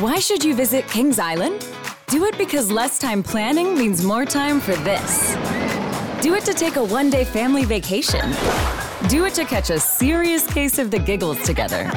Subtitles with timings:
[0.00, 1.66] Why should you visit Kings Island?
[2.08, 5.34] Do it because less time planning means more time for this.
[6.20, 8.30] Do it to take a one day family vacation.
[9.08, 11.90] Do it to catch a serious case of the giggles together.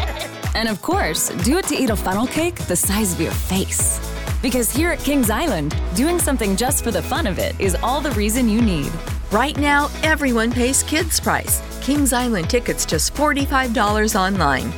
[0.56, 4.00] And of course, do it to eat a funnel cake the size of your face.
[4.42, 8.00] Because here at Kings Island, doing something just for the fun of it is all
[8.00, 8.94] the reason you need.
[9.30, 11.62] Right now, everyone pays kids' price.
[11.82, 14.72] Kings Island tickets just $45 online.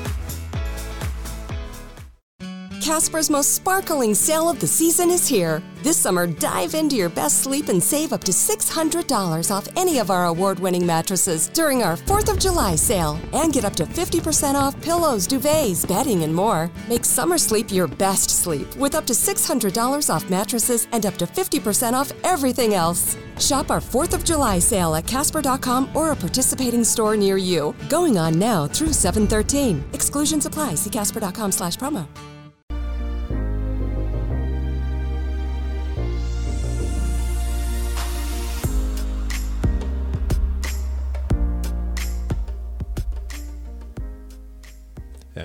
[2.91, 5.63] Casper's most sparkling sale of the season is here.
[5.81, 10.11] This summer, dive into your best sleep and save up to $600 off any of
[10.11, 13.17] our award winning mattresses during our 4th of July sale.
[13.31, 16.69] And get up to 50% off pillows, duvets, bedding, and more.
[16.89, 21.25] Make summer sleep your best sleep with up to $600 off mattresses and up to
[21.25, 23.15] 50% off everything else.
[23.39, 27.73] Shop our 4th of July sale at Casper.com or a participating store near you.
[27.87, 29.81] Going on now through 713.
[29.93, 30.75] Exclusions apply.
[30.75, 32.05] See Casper.com slash promo.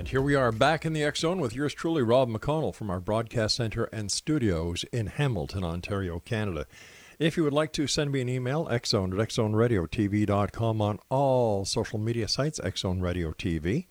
[0.06, 2.90] And here we are back in the X Zone with yours truly, Rob McConnell, from
[2.90, 6.66] our broadcast center and studios in Hamilton, Ontario, Canada.
[7.18, 11.98] If you would like to send me an email, xzone at xzoneradiotv.com on all social
[11.98, 13.86] media sites, Xzone Radio TV.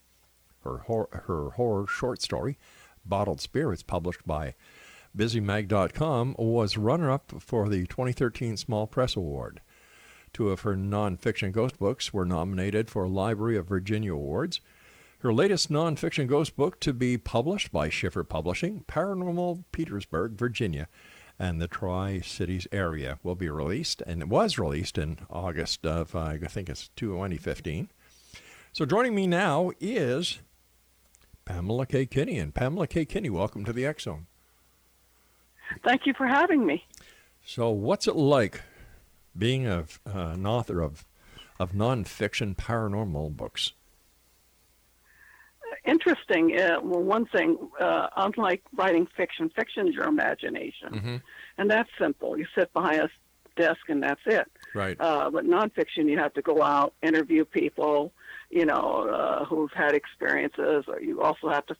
[0.65, 0.79] Her,
[1.27, 2.57] her horror short story,
[3.05, 4.55] Bottled Spirits, published by
[5.15, 9.61] Buzzymag.com, was runner up for the 2013 Small Press Award.
[10.35, 14.61] Two of her nonfiction ghost books were nominated for Library of Virginia Awards.
[15.21, 20.89] Her latest nonfiction ghost book to be published by Schiffer Publishing, Paranormal Petersburg, Virginia,
[21.39, 26.17] and the Tri Cities area will be released, and it was released in August of,
[26.17, 27.91] uh, I think it's 2015.
[28.73, 30.41] So joining me now is
[31.45, 32.07] Pamela K.
[32.07, 32.41] Kinney.
[32.41, 33.05] And Pamela K.
[33.05, 34.27] Kinney, welcome to the Zone.
[35.85, 36.85] Thank you for having me.
[37.47, 38.63] So, what's it like
[39.37, 41.05] being a, uh, an author of
[41.61, 43.73] of nonfiction paranormal books?
[45.85, 46.59] Interesting.
[46.59, 51.17] Uh, well, one thing, uh, unlike writing fiction, fiction is your imagination, Mm-hmm.
[51.59, 52.39] and that's simple.
[52.39, 53.11] You sit behind a
[53.61, 54.51] desk and that's it.
[54.75, 54.97] Right.
[54.99, 58.13] Uh, but nonfiction, you have to go out, interview people,
[58.51, 61.77] you know, uh, who've had experiences, or you also have to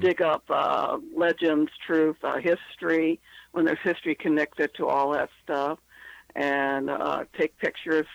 [0.00, 3.20] dig up uh, legends, truth, uh, history,
[3.52, 5.78] when there's history connected to all that stuff,
[6.36, 8.06] and uh, take pictures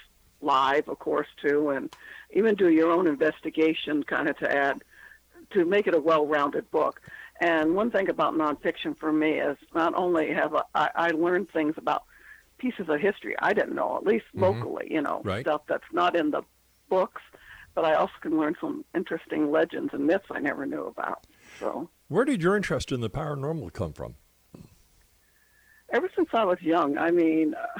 [0.41, 1.93] live, of course, too, and
[2.33, 4.83] even do your own investigation, kind of to add
[5.51, 7.01] to make it a well-rounded book.
[7.41, 11.49] And one thing about nonfiction for me is not only have a, I, I learned
[11.51, 12.03] things about
[12.59, 15.43] pieces of history I didn't know, at least locally, you know, Right.
[15.43, 16.43] stuff that's not in the
[16.89, 17.21] books,
[17.73, 21.25] but I also can learn some interesting legends and myths I never knew about.
[21.59, 24.15] So Where did your interest in the paranormal come from?
[25.93, 27.79] ever since I was young, I mean, uh,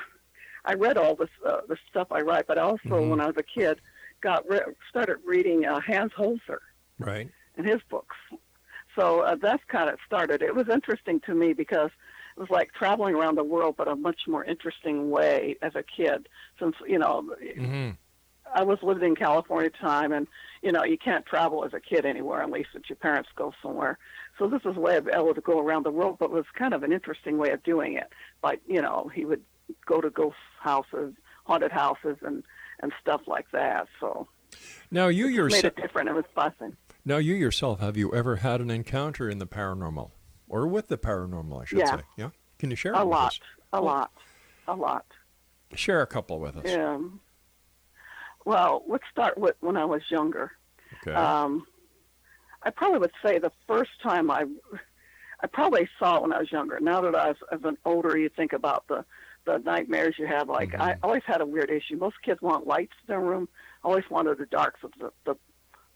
[0.66, 3.10] I read all this uh, the stuff I write, but also Mhm.
[3.10, 3.80] when I was a kid,
[4.22, 6.60] got re- started reading uh, Hans Holzer.
[7.00, 7.30] Right.
[7.58, 8.16] and his books.
[8.96, 10.42] So uh, that's kind of started.
[10.42, 11.90] It was interesting to me because
[12.38, 15.84] it was like traveling around the world, but a much more interesting way as a
[15.84, 16.30] kid.
[16.60, 17.92] Since you know, Mm-hmm.
[18.54, 20.28] I was living in California at the time, and
[20.62, 23.98] you know, you can't travel as a kid anywhere unless that your parents go somewhere.
[24.38, 26.46] So this was a way of able to go around the world, but it was
[26.54, 28.10] kind of an interesting way of doing it.
[28.44, 29.42] Like you know, he would
[29.86, 31.14] go to ghost houses,
[31.46, 32.44] haunted houses, and
[32.82, 33.88] and stuff like that.
[34.00, 34.28] So
[34.90, 35.64] Now you it made yourself.
[35.66, 36.10] it different.
[36.10, 36.76] It was fun.
[37.06, 37.80] Now you yourself.
[37.80, 40.12] Have you ever had an encounter in the paranormal,
[40.50, 41.62] or with the paranormal?
[41.62, 41.96] I should Yeah.
[41.98, 42.02] say.
[42.18, 42.30] Yeah.
[42.60, 43.40] Can you share A lot,
[43.74, 44.12] a lot,
[44.68, 45.06] a lot.
[45.74, 46.72] Share a couple with us.
[46.76, 47.20] Um,
[48.46, 50.52] well, let's start with when I was younger.
[51.08, 51.14] Okay.
[51.16, 51.66] Um,
[52.64, 54.46] I probably would say the first time I,
[55.42, 56.80] I probably saw it when I was younger.
[56.80, 59.06] Now that I was as an older, you think about the
[59.46, 60.50] the nightmares you have.
[60.50, 61.98] Like I always had a weird issue.
[61.98, 63.48] Most kids want lights in their room.
[63.84, 65.36] I always wanted the dark so the, the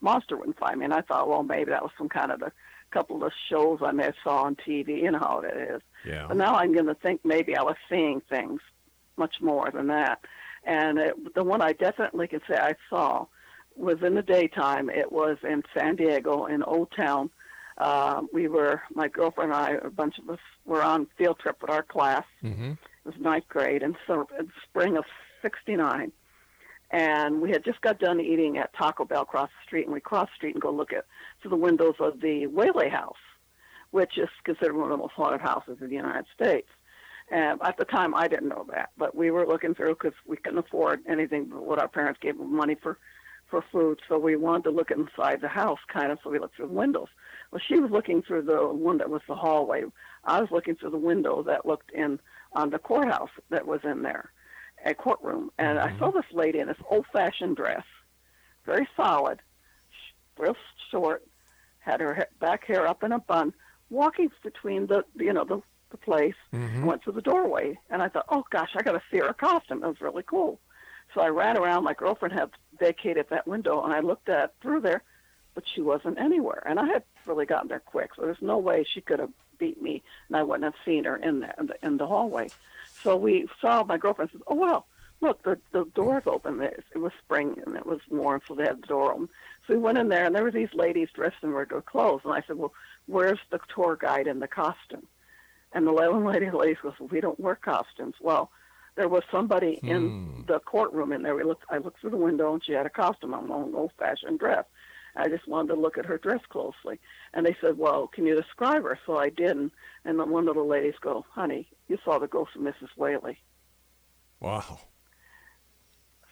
[0.01, 0.86] monster wouldn't find me.
[0.86, 2.51] And I thought, well, maybe that was some kind of a
[2.92, 5.01] couple of shows I may have saw on TV.
[5.01, 5.81] You know how it is.
[6.06, 6.25] Yeah.
[6.27, 8.62] But now I'm going to think maybe I was seeing things
[9.18, 10.19] much more than that.
[10.63, 13.25] And it, the one I definitely can say I saw
[13.75, 14.89] was in the daytime.
[14.89, 17.30] It was in San Diego in Old Town.
[17.77, 21.62] Uh, we were, my girlfriend and I, a bunch of us were on field trip
[21.62, 22.24] with our class.
[22.42, 22.74] Mm-hmm.
[23.06, 25.06] Was ninth grade in, so, in spring of
[25.42, 26.12] 69.
[26.92, 30.00] And we had just got done eating at Taco Bell across the street, and we
[30.00, 31.06] crossed the street and go look at
[31.42, 33.18] through the windows of the Whaley House,
[33.92, 36.68] which is considered one of the most haunted houses in the United States.
[37.30, 40.38] And at the time, I didn't know that, but we were looking through because we
[40.38, 43.00] couldn't afford anything but what our parents gave us money for,
[43.50, 44.00] for food.
[44.07, 46.19] So we wanted to look inside the house, kind of.
[46.24, 47.07] So we looked through the windows.
[47.52, 49.86] Well, she was looking through the one that was the hallway.
[50.24, 52.19] I was looking through the window that looked in
[52.56, 54.31] on the courthouse that was in there,
[54.86, 55.52] a courtroom.
[55.57, 57.84] And I saw this lady in this old-fashioned dress,
[58.66, 59.42] very solid,
[60.38, 60.56] real
[60.92, 61.24] short,
[61.80, 63.54] had her back hair up in a bun,
[63.90, 65.62] walking between the you know the
[65.92, 66.36] the place.
[66.54, 66.86] Mm-hmm.
[66.86, 69.84] Went to the doorway, and I thought, oh gosh, I got to see her costume.
[69.84, 70.60] It was really cool.
[71.13, 71.84] So I ran around.
[71.84, 72.50] My girlfriend had
[72.80, 75.04] vacated that window, and I looked at through there,
[75.54, 76.63] but she wasn't anywhere.
[76.66, 79.81] And I had really gotten there quick, so there's no way she could have beat
[79.81, 81.54] me, and I wouldn't have seen her in the
[81.84, 82.50] in the, hallway.
[83.04, 83.84] So we saw.
[83.84, 84.88] My girlfriend says, "Oh well,
[85.22, 86.62] look, the the door's open.
[86.62, 89.30] It was spring and it was warm, so they had the door open."
[89.68, 92.34] So we went in there, and there were these ladies dressed in regular clothes, and
[92.34, 92.74] I said, "Well,
[93.07, 95.07] where's the tour guide in the costume?"
[95.74, 98.52] And the one lady, the lady goes, "We don't wear costumes." Well,
[98.96, 100.42] there was somebody in hmm.
[100.48, 101.36] the courtroom in there.
[101.36, 101.66] We looked.
[101.69, 104.66] I looked through the window, and she had a costume on, an old-fashioned dress.
[105.16, 107.00] I just wanted to look at her dress closely,
[107.34, 109.72] and they said, "Well, can you describe her?" So I did, and,
[110.04, 112.90] then one of the ladies go, "Honey, you saw the ghost of Mrs.
[112.98, 113.40] Whaley."
[114.40, 114.80] Wow.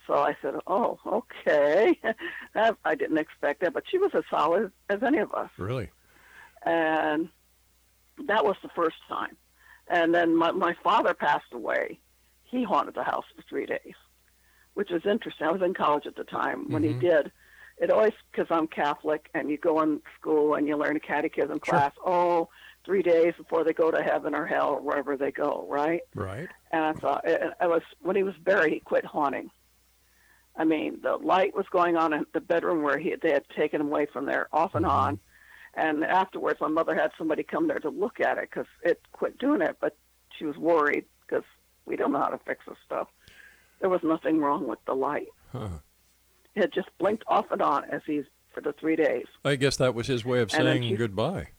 [0.08, 2.00] So I said, "Oh, okay."
[2.86, 5.50] I didn't expect that, but she was as solid as any of us.
[5.58, 5.90] Really?
[6.66, 7.30] and
[8.28, 9.36] that was the first time.
[9.88, 12.00] And then my my father passed away.
[12.44, 13.96] He haunted the house for three days,
[14.76, 15.48] which was interesting.
[15.48, 17.00] I was in college at the time when he mm-hmm.
[17.00, 17.32] did.
[17.78, 21.60] It always because I'm Catholic, and you go in school and you learn a catechism
[21.60, 21.92] class.
[22.06, 22.50] Oh,
[22.86, 26.02] three days before they go to heaven or hell or wherever they go, right?
[26.14, 26.50] Right.
[26.72, 29.50] And I thought, it, I was when he was buried, he quit haunting.
[30.56, 33.82] I mean, the light was going on in the bedroom where he they had taken
[33.82, 34.96] him away from there, off and mm-hmm.
[34.96, 35.20] on.
[35.76, 39.40] And afterwards, my mother had somebody come there to look at it because it quit
[39.40, 39.98] doing it, but
[40.38, 41.44] she was worried because
[41.86, 43.08] we don't know how to fix this stuff.
[43.80, 45.30] There was nothing wrong with the light.
[45.52, 45.80] Huh.
[46.56, 49.26] Had just blinked off and on as he's for the three days.
[49.44, 51.50] I guess that was his way of saying she- goodbye.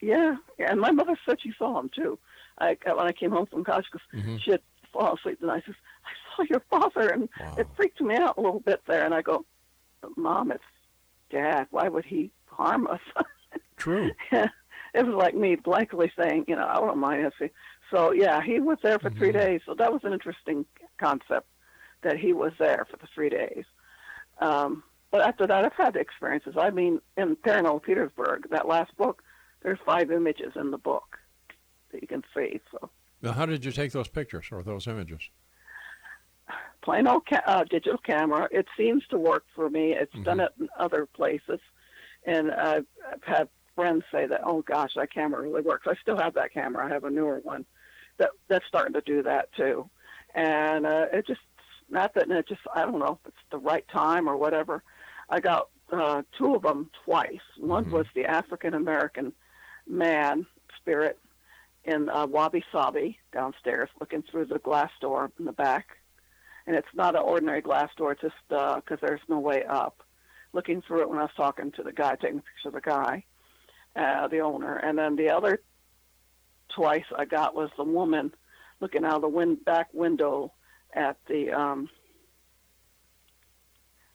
[0.00, 2.18] Yeah, yeah, and my mother said she saw him too.
[2.58, 4.36] I when I came home from college, because mm-hmm.
[4.38, 4.60] she had
[4.92, 7.54] fallen asleep, and I says, "I saw your father," and Wow.
[7.56, 9.04] it freaked me out a little bit there.
[9.04, 9.44] And I go,
[10.16, 10.64] "Mom, it's
[11.30, 11.68] Dad.
[11.70, 13.00] Why would he harm us?"
[13.76, 14.10] True.
[14.32, 14.50] it
[14.94, 17.50] was like me blankly saying, "You know, I don't mind if he."
[17.92, 19.38] So yeah, he was there for three mm-hmm.
[19.38, 19.60] days.
[19.64, 20.66] So that was an interesting
[20.98, 21.46] concept
[22.02, 23.64] that he was there for the three days.
[24.40, 26.54] Um, but after that, I've had experiences.
[26.58, 29.22] I mean, in Paranormal Petersburg, that last book,
[29.62, 31.18] there's five images in the book
[31.92, 32.60] that you can see.
[32.70, 35.30] So Now, how did you take those pictures or those images?
[36.82, 38.48] plain old ca- uh, digital camera.
[38.50, 39.92] It seems to work for me.
[39.92, 41.60] It's done it in other places,
[42.26, 46.18] and I've, I've had friends say that, "Oh gosh, that camera really works." I still
[46.18, 46.84] have that camera.
[46.84, 47.64] I have a newer one
[48.18, 49.88] that that's starting to do that too,
[50.34, 51.40] and uh, it just
[51.92, 54.82] not that it just I don't know if it's the right time or whatever.
[55.28, 57.40] I got uh, two of them twice.
[57.58, 59.32] One was the African American
[59.86, 60.46] man
[60.78, 61.18] spirit
[61.84, 65.96] in uh, Wabi Sabi downstairs, looking through the glass door in the back
[66.66, 68.12] and it's not an ordinary glass door.
[68.12, 70.02] It's just because there's no way up.
[70.52, 72.80] Looking through it when I was talking to the guy, taking a picture of the
[72.80, 73.24] guy,
[73.96, 75.62] uh, the owner, and then the other
[76.74, 78.32] twice I got was the woman
[78.80, 80.52] looking out of the win- back window
[80.92, 81.50] at the.
[81.52, 81.88] Um,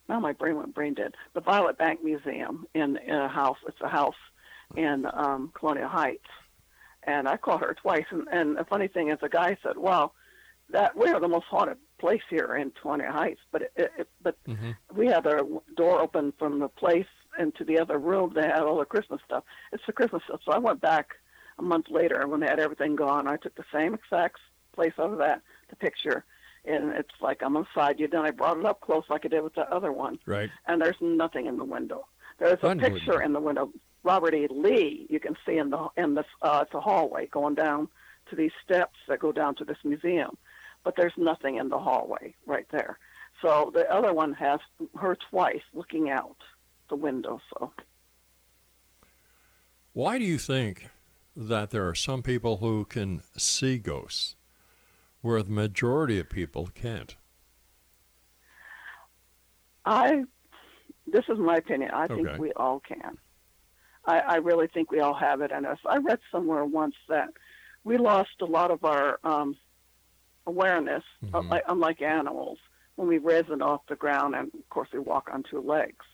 [0.10, 1.16] now my brain went brain dead.
[1.34, 3.58] The Violet Bank Museum in, in a house.
[3.68, 4.16] It's a house
[4.76, 6.28] in um, Colonial Heights,
[7.04, 8.06] and I called her twice.
[8.12, 10.14] And, and the funny thing is, the guy said, "Well,
[10.70, 14.38] that we are the most haunted place here in Colonial Heights, but it, it, but
[14.94, 15.42] we had a
[15.76, 17.08] door open from the place
[17.40, 18.32] into the other room.
[18.34, 19.44] They had all the Christmas stuff.
[19.72, 20.42] It's the Christmas stuff.
[20.46, 21.16] So I went back
[21.60, 23.28] a month later and when they had everything gone.
[23.28, 24.38] I took the same exact
[24.74, 26.26] place out of that, the picture,
[26.66, 28.08] and it's like I'm inside you.
[28.08, 30.50] Then I brought it up close like I did with the other one, Right.
[30.68, 32.08] and there's nothing in the window.
[32.40, 33.72] There's a picture in the window.
[34.04, 34.48] Robert E.
[34.50, 37.90] Lee, you can see in the in the uh, it's a hallway going down
[38.30, 40.38] to these steps that go down to this museum,
[40.84, 43.00] but there's nothing in the hallway right there.
[43.42, 44.60] So the other one has
[45.00, 46.38] her twice looking out
[46.90, 47.42] the window.
[47.52, 47.72] So
[49.94, 50.88] Why do you think
[51.36, 54.36] that there are some people who can see ghosts
[55.28, 57.18] where the majority of people can't?
[59.86, 60.24] I,
[61.06, 61.92] this is my opinion.
[61.94, 63.18] I think we all can.
[64.06, 65.80] I, I really think we all have it in us.
[65.86, 67.28] I read somewhere once that
[67.84, 69.58] we lost a lot of our um,
[70.46, 71.04] awareness,
[71.34, 71.50] uh, Mhm.
[71.50, 72.58] like, unlike animals,
[72.96, 76.06] when we risen off the ground, and of course we walk on two legs,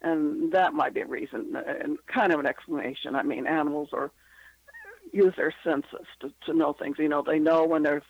[0.00, 3.14] and that might be a reason uh, and kind of an explanation.
[3.14, 4.10] I mean, animals are
[5.12, 6.98] use their senses to, to know things.
[6.98, 8.02] You know, they know when there's,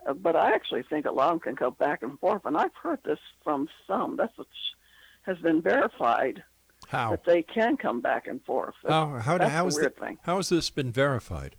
[0.07, 2.57] Uh, but I actually think a lot of them can go back and forth, and
[2.57, 4.17] I've heard this from some.
[4.17, 4.47] That's what
[5.23, 6.43] has been verified
[6.89, 7.11] How?
[7.11, 8.75] that they can come back and forth.
[8.87, 10.19] How, how, that's how, the is weird the- thing.
[10.23, 11.57] how has this been verified?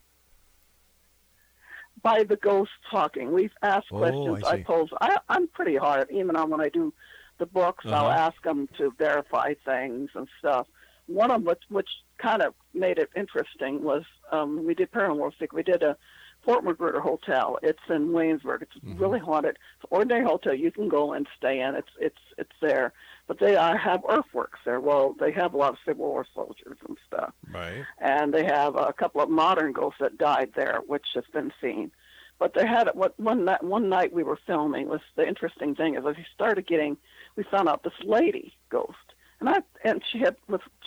[2.02, 3.34] by the ghost talking.
[3.34, 4.44] We've asked Oh, questions.
[4.46, 4.64] I I, see.
[4.64, 4.88] pose.
[5.02, 6.94] I, I'm pretty hard, even on when I do
[7.40, 7.86] the books.
[7.86, 8.28] I'll Uh-huh.
[8.32, 10.68] ask them to verify things and stuff.
[11.10, 15.54] One of which, which kind of made it interesting, was um, we did Paranormal Stick.
[15.54, 15.98] We did a
[16.46, 17.58] Fort Magruder Hotel.
[17.64, 18.62] It's in Williamsburg.
[18.62, 19.02] It's Mm-hmm.
[19.02, 19.58] really haunted.
[19.76, 20.54] It's an ordinary hotel.
[20.54, 21.76] You can go and stay in.
[21.76, 22.94] It's it's it's there.
[23.28, 24.80] But they uh, have earthworks there.
[24.80, 27.84] Well, they have a lot of Civil War soldiers and stuff Right.
[28.00, 31.92] and they have a couple of modern ghosts that died there, which has been seen.
[32.40, 33.62] But they had what one night.
[33.64, 34.88] One night we were filming.
[34.88, 36.96] Was the interesting thing is, as we started getting,
[37.36, 38.96] we found out this lady ghost,
[39.40, 40.36] and I and she had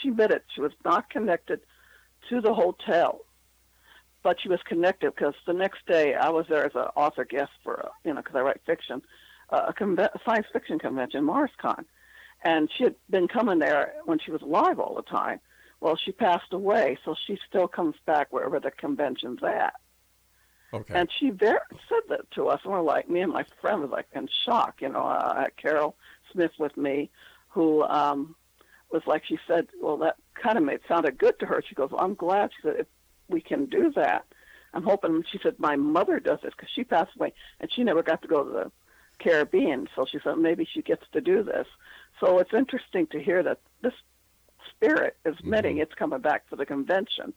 [0.00, 1.60] she admitted she was not connected
[2.28, 3.20] to the hotel,
[4.22, 7.52] but she was connected because the next day I was there as an author guest
[7.62, 9.02] for a, you know because I write fiction,
[9.50, 11.84] uh, a, science fiction convention, MarsCon,
[12.44, 15.40] and she had been coming there when she was alive all the time.
[15.80, 19.74] Well, she passed away, so she still comes back wherever the convention's at.
[20.72, 20.94] Okay.
[20.94, 23.90] And she ver- said that to us, and we're like, me and my friend was
[23.90, 24.80] like in shock.
[24.80, 25.96] You know, uh, I had Carol
[26.32, 27.10] Smith with me,
[27.48, 28.34] who um,
[28.92, 31.62] was like, she said, well, that kind of made sounded good to her.
[31.66, 32.50] She goes, well, I'm glad.
[32.54, 32.86] She said, if
[33.28, 34.24] we can do that,
[34.74, 35.24] I'm hoping.
[35.30, 38.28] She said, my mother does this because she passed away, and she never got to
[38.28, 38.72] go to the
[39.18, 39.88] Caribbean.
[39.94, 41.66] So she said maybe she gets to do this.
[42.20, 43.92] So it's interesting to hear that this
[44.70, 47.32] spirit is admitting it's coming back for the convention,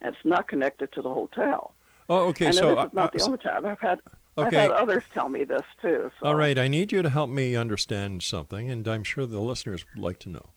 [0.00, 1.74] and it's not connected to the hotel.
[2.08, 2.46] oh, okay.
[2.46, 4.00] and So, this is not uh, the only time I've had.
[4.36, 4.56] I've Okay.
[4.56, 6.10] had others tell me this too.
[6.20, 6.26] So.
[6.26, 9.84] All right, I need you to help me understand something, and I'm sure the listeners
[9.94, 10.50] would like to know.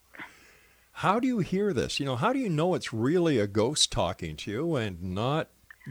[1.02, 2.00] How do you hear this?
[2.00, 5.48] You know, how do you know it's really a ghost talking to you and not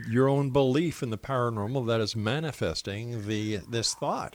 [0.09, 4.35] your own belief in the paranormal that is manifesting the this thought?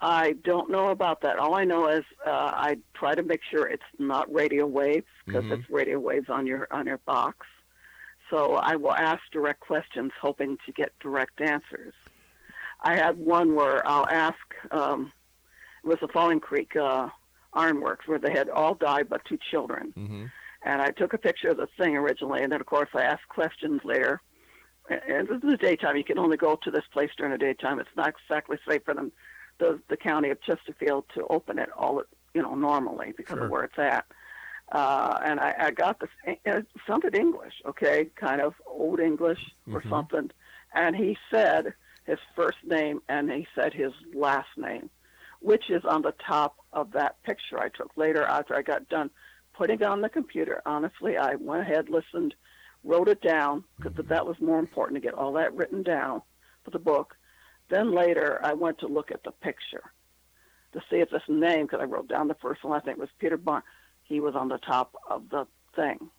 [0.00, 1.38] I don't know about that.
[1.38, 5.44] All I know is uh, I try to make sure it's not radio waves because
[5.44, 5.52] Mhm.
[5.60, 7.46] it's radio waves on your on your box.
[8.28, 11.94] So I will ask direct questions, hoping to get direct answers.
[12.80, 14.44] I had one where I'll ask.
[14.72, 15.12] Um,
[15.84, 17.08] it was the Falling Creek uh,
[17.56, 19.92] Ironworks where they had all died but two children.
[19.96, 20.24] Mm-hmm.
[20.62, 23.28] And I took a picture of the thing originally, and then of course I asked
[23.28, 24.20] questions later.
[24.88, 25.96] And this is the daytime.
[25.96, 27.80] You can only go to this place during the daytime.
[27.80, 29.10] It's not exactly safe for them,
[29.58, 32.02] the the county of Chesterfield, to open it all
[32.34, 33.44] you know normally because Sure.
[33.44, 34.04] of where it's at.
[34.72, 36.10] Uh, and I, I got this.
[36.24, 39.38] It sounded English, okay, kind of old English
[39.72, 39.90] or Mhm.
[39.90, 40.30] something.
[40.74, 41.72] And he said
[42.04, 44.90] his first name and he said his last name,
[45.40, 49.10] which is on the top of that picture I took later after I got done
[49.54, 50.62] putting it on the computer.
[50.66, 52.34] Honestly, I went ahead, listened,
[52.84, 56.22] wrote it down because that was more important to get all that written down
[56.62, 57.16] for the book.
[57.68, 59.82] Then later, I went to look at the picture
[60.74, 63.08] to see if this name, because I wrote down the first and last name was
[63.18, 63.62] Peter Barn.
[64.02, 66.10] He was on the top of the thing.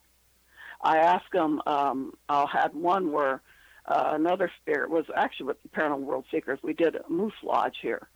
[0.82, 1.62] I asked him.
[1.66, 3.40] Um, I had one where
[3.86, 6.58] uh, another spirit was actually with the Paranormal World Seekers.
[6.62, 8.08] We did a moose lodge here,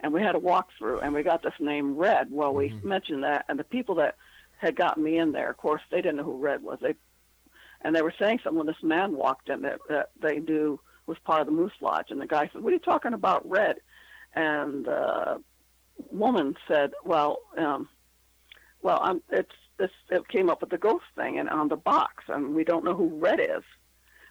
[0.00, 2.30] and we had a walkthrough, and we got this name Red.
[2.30, 4.16] Well, we mentioned that, and the people that
[4.58, 6.78] had gotten me in there, of course, they didn't know who Red was.
[6.80, 6.94] They
[7.80, 11.16] and they were saying something when this man walked in that, that they knew was
[11.24, 13.76] part of the Moose Lodge, and the guy said, "What are you talking about, Red?"
[14.34, 15.42] And the
[16.10, 17.88] woman said, "Well, um,
[18.82, 19.90] well, I'm, it's this.
[20.10, 22.94] It came up with the ghost thing, and on the box, and we don't know
[22.94, 23.64] who Red is."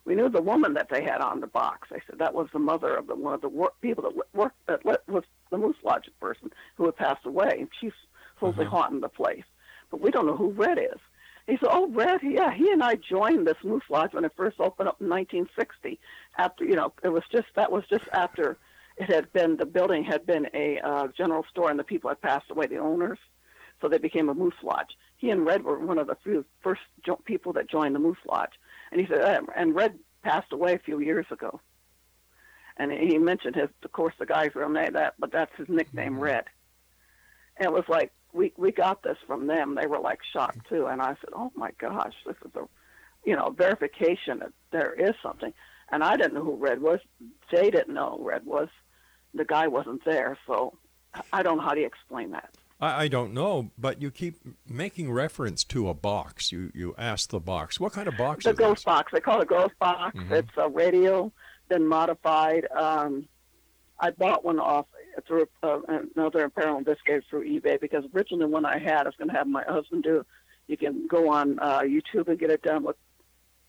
[0.08, 1.90] We knew the woman that they had on the box.
[1.92, 4.56] They said that was the mother of the one of the wor- people that worked
[4.68, 7.92] that was the Moose Lodge person who had passed away, and she's
[8.34, 8.78] supposedly Uh-huh.
[8.78, 9.44] haunting the place.
[9.92, 11.00] But we don't know who Red is.
[11.46, 14.60] He said, "Oh, Red, yeah, he and I joined this Moose Lodge when it first
[14.62, 16.00] opened up in 1960.
[16.38, 18.58] After you know, it was just that was just after
[18.96, 22.22] it had been the building had been a uh, general store and the people had
[22.22, 23.20] passed away, the owners,
[23.82, 24.98] so they became a Moose Lodge.
[25.18, 28.24] He and Red were one of the few first jo- people that joined the Moose
[28.26, 28.54] Lodge,
[28.92, 31.60] and he said, uh, and Red passed away a few years ago.
[32.78, 36.20] And he mentioned his, of course, the guy's real name, that, but that's his nickname,
[36.20, 36.46] Red.
[37.58, 39.76] And it was like we we got this from them.
[39.76, 42.68] They were like shocked too, and I said, "Oh my gosh, this is a,
[43.26, 45.54] you know, verification that there is something."
[45.90, 47.00] And I didn't know who Red was.
[47.50, 48.70] Jay didn't know who Red was.
[49.34, 50.78] The guy wasn't there, so
[51.34, 52.54] I don't know how to explain that.
[52.80, 56.52] I, I don't know, but you keep making reference to a box.
[56.52, 57.80] You you ask the box.
[57.80, 58.58] What kind of box is it?
[58.58, 58.86] The ghost this?
[58.86, 59.12] box.
[59.12, 60.16] They call it a ghost box.
[60.18, 60.32] Mhm.
[60.32, 61.32] It's a radio,
[61.70, 62.68] been modified.
[62.76, 63.28] Um,
[64.00, 64.86] I bought one off
[65.28, 65.80] through uh,
[66.16, 69.48] another apparel investigator through eBay because originally one I had I was going to have
[69.48, 70.24] my husband do.
[70.68, 72.98] You can go on uh, YouTube and get it done with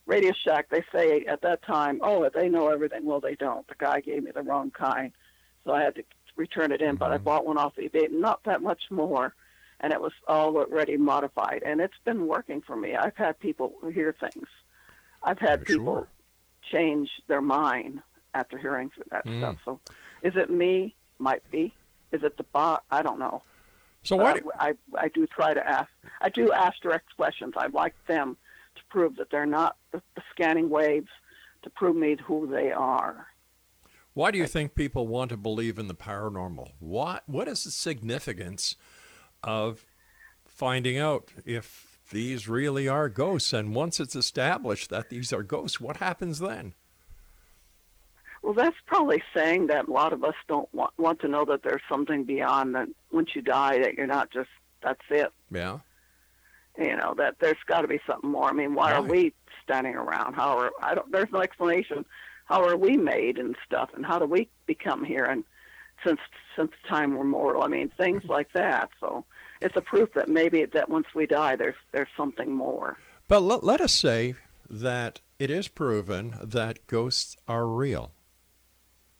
[0.05, 0.68] Radio Shack.
[0.68, 3.05] They say at that time, oh, they know everything.
[3.07, 3.66] Well, they don't.
[3.68, 5.12] The guy gave me the wrong kind,
[5.64, 6.03] so I had to
[6.38, 6.96] return it in.
[6.96, 7.24] But I Mhm.
[7.24, 9.35] bought one off eBay, not that much more,
[9.81, 12.96] and it was all already modified, and it's been working for me.
[12.96, 14.48] I've had people hear things.
[15.22, 16.09] I've had people sure.
[16.62, 18.03] change their mind
[18.35, 19.38] after hearing that Mm.
[19.38, 19.57] stuff.
[19.64, 19.81] So,
[20.22, 20.94] is it me?
[21.18, 21.74] Might be.
[22.12, 22.85] Is it the bot?
[22.90, 23.42] I don't know.
[24.05, 24.42] So what?
[24.59, 25.90] I, I I do try to ask.
[26.20, 27.55] I do ask direct questions.
[27.57, 28.37] I like them
[28.77, 31.11] to prove that they're not the, the scanning waves
[31.62, 33.27] to prove me who they are.
[34.18, 36.72] Why do you think people want to believe in the paranormal?
[36.81, 38.74] What what is the significance
[39.44, 39.87] of
[40.44, 43.52] finding out if these really are ghosts?
[43.52, 46.74] And once it's established that these are ghosts, what happens then?
[48.42, 51.62] Well, that's probably saying that a lot of us don't want, want to know that
[51.62, 52.88] there's something beyond that.
[53.12, 54.50] Once you die, that you're not just
[54.83, 55.28] that's it.
[55.52, 55.78] Yeah.
[56.76, 58.50] you know that there's got to be something more.
[58.50, 60.35] I mean, why are we standing around?
[60.35, 61.12] How are I don't?
[61.12, 62.04] There's no explanation.
[62.48, 63.90] How are we made and stuff?
[63.94, 65.24] And how do we become here?
[65.24, 65.44] And
[66.04, 66.20] since
[66.56, 67.62] since time we're mortal.
[67.62, 68.32] I mean, things mm-hmm.
[68.32, 68.90] like that.
[69.00, 69.24] So
[69.61, 72.98] it's a proof that maybe that once we die, there's there's something more.
[73.28, 74.34] But let, let us say
[74.70, 78.12] that it is proven that ghosts are real.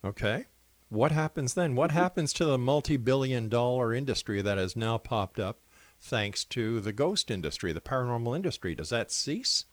[0.05, 0.47] Okay?
[0.89, 1.75] What happens then?
[1.75, 1.99] What mm-hmm.
[1.99, 5.61] happens to the multi billion dollar industry that has now popped up
[6.01, 8.75] thanks to the ghost industry, the paranormal industry?
[8.75, 9.67] Does that cease?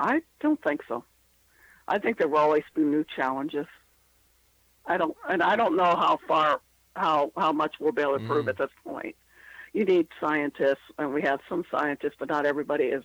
[0.00, 1.04] I don't think so.
[1.86, 3.66] I think there will always be new challenges.
[4.86, 6.60] I don't, and I don't know how far,
[6.96, 8.48] how how much we'll be able to prove Mm.
[8.48, 9.14] at this point.
[9.72, 13.04] You need scientists, and we have some scientists, but not everybody is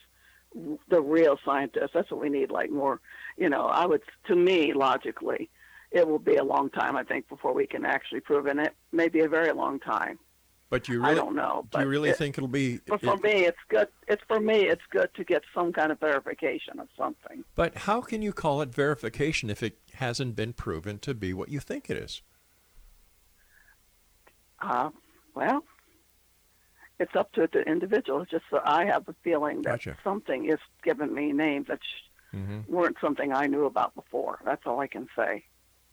[0.87, 1.91] the real scientists.
[1.93, 2.49] That's what we need.
[2.49, 3.01] Like more,
[3.37, 3.65] you know.
[3.67, 5.49] I would, to me, logically,
[5.91, 6.95] it will be a long time.
[6.95, 8.51] I think before we can actually prove, it.
[8.51, 10.17] and it may be a very long time.
[10.69, 11.67] But you I don't know.
[11.71, 12.79] do you really it- think it'll be?
[12.87, 13.87] But for it- me, it's good.
[14.07, 17.43] It's for me, it's good to get some kind of verification of something.
[17.53, 21.49] but how can you call it verification if it hasn't been proven to be what
[21.49, 22.21] you think it is?
[24.59, 24.89] Uh,
[25.35, 25.63] well,
[26.99, 28.21] it's up to the individual.
[28.21, 29.97] It's just that I have a feeling that Gotcha.
[30.03, 31.79] something is giving me names that
[32.33, 32.67] Mhm.
[32.67, 34.39] weren't something I knew about before.
[34.43, 35.45] That's all I can say.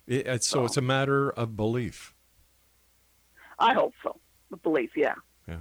[0.06, 2.14] It, it's, so it's a matter of belief.
[3.58, 4.18] I hope so.
[4.56, 5.14] Belief, yeah.
[5.48, 5.58] Yeah.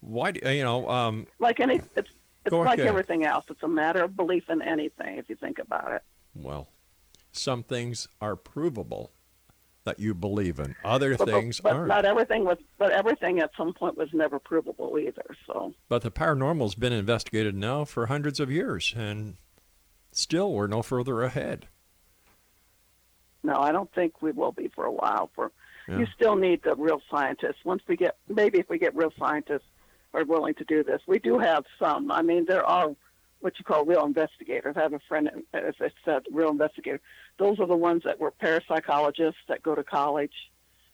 [0.00, 0.88] Why do you know?
[0.88, 2.10] Um, Like any, it's
[2.44, 2.88] it's like ahead.
[2.88, 3.44] everything else.
[3.50, 5.18] It's a matter of belief in anything.
[5.18, 6.02] If you think about it.
[6.34, 6.68] well,
[7.32, 9.12] some things are provable
[9.84, 10.74] that you believe in.
[10.84, 11.88] Other But, but- things but aren't.
[11.88, 12.58] not everything was.
[12.78, 15.24] But everything at some point was never provable either.
[15.46, 19.36] So But the paranormal's been investigated now for hundreds of years, and
[20.12, 21.68] still we're no further ahead.
[23.42, 25.30] no, I don't think we will be for a while.
[25.34, 25.50] For
[25.90, 25.98] Yeah.
[25.98, 27.64] you still need the real scientists.
[27.64, 29.66] Once we get maybe if we get real scientists
[30.14, 32.10] are willing to do this, we do have some.
[32.10, 32.94] I mean, there are
[33.40, 34.76] what you call real investigators.
[34.76, 37.00] I have a friend, as I said, real investigator.
[37.38, 40.49] Those are the ones that were parapsychologists that go to college,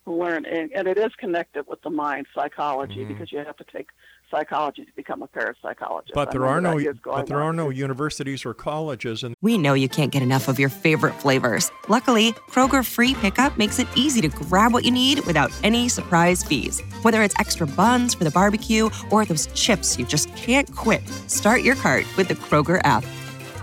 [0.06, 3.12] who learn, and, and it is connected with the mind psychology Mm-hmm.
[3.12, 3.88] because you have to take
[4.30, 6.12] psychology to become a parapsychologist.
[6.14, 7.76] But I there are no that years ago I but there are no to.
[7.76, 11.70] universities or colleges, and We know you can't get enough of your favorite flavors.
[11.88, 16.42] Luckily, Kroger Free Pickup makes it easy to grab what you need without any surprise
[16.44, 16.80] fees.
[17.02, 21.62] Whether it's extra buns for the barbecue or those chips you just can't quit, start
[21.62, 23.04] your cart with the Kroger app.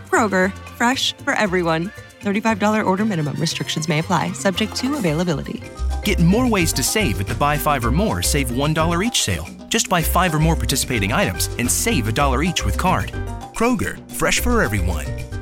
[0.09, 1.89] Kroger, fresh for everyone.
[2.21, 3.35] $35 order minimum.
[3.37, 5.61] Restrictions may apply, subject to availability.
[6.03, 9.47] Get more ways to save at the Buy Five or More Save $1 each sale.
[9.69, 13.11] Just buy five or more participating items and save a dollar each with card.
[13.55, 15.32] Kroger, fresh for everyone.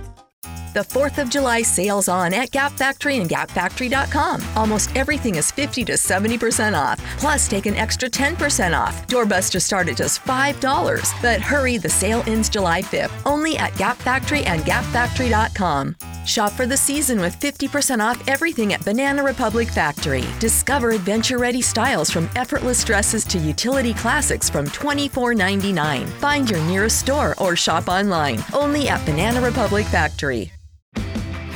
[0.74, 4.42] The 4th of July sales on at Gap Factory and GapFactory.com.
[4.56, 6.98] Almost everything is 50 to 70% off.
[7.20, 9.06] Plus, take an extra 10% off.
[9.08, 11.22] Doorbusters start at just $5.
[11.22, 13.12] But hurry, the sale ends July 5th.
[13.26, 15.98] Only at Gap Factory and GapFactory.com.
[16.26, 20.24] Shop for the season with 50% off everything at Banana Republic Factory.
[20.40, 26.08] Discover adventure ready styles from effortless dresses to utility classics from $24.99.
[26.08, 28.42] Find your nearest store or shop online.
[28.54, 30.52] Only at Banana Republic Factory.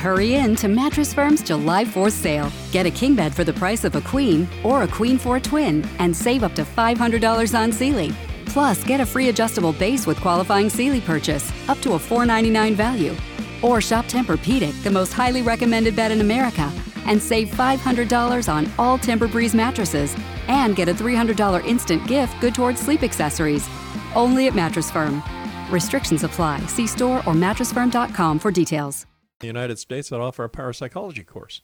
[0.06, 2.52] Hurry in to Mattress Firm's July 4th sale.
[2.70, 5.40] Get a king bed for the price of a queen or a queen for a
[5.40, 8.12] twin and save up to $500 on Sealy.
[8.46, 13.16] Plus, get a free adjustable base with qualifying Sealy purchase, up to a 499 value.
[13.64, 16.70] Or shop Tempur-Pedic, the most highly recommended bed in America,
[17.06, 20.14] and save $500 on all Tempur-Breeze mattresses
[20.46, 23.68] and get a $300 instant gift good towards sleep accessories.
[24.14, 25.20] Only at Mattress Firm.
[25.68, 26.60] Restrictions apply.
[26.66, 29.04] See store or mattressfirm.com for details.
[29.40, 31.62] The United States that offer a parapsychology course.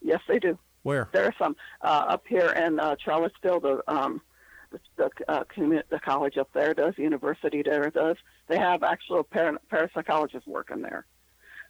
[0.00, 0.58] Yes, they do.
[0.82, 1.08] Where?
[1.12, 3.60] There are some uh, up here in uh, Charlottesville.
[3.60, 4.20] The um,
[4.70, 6.94] the, the, uh, the college up there does.
[6.96, 8.16] The university there does.
[8.48, 11.06] They have actual para- parapsychologists working there.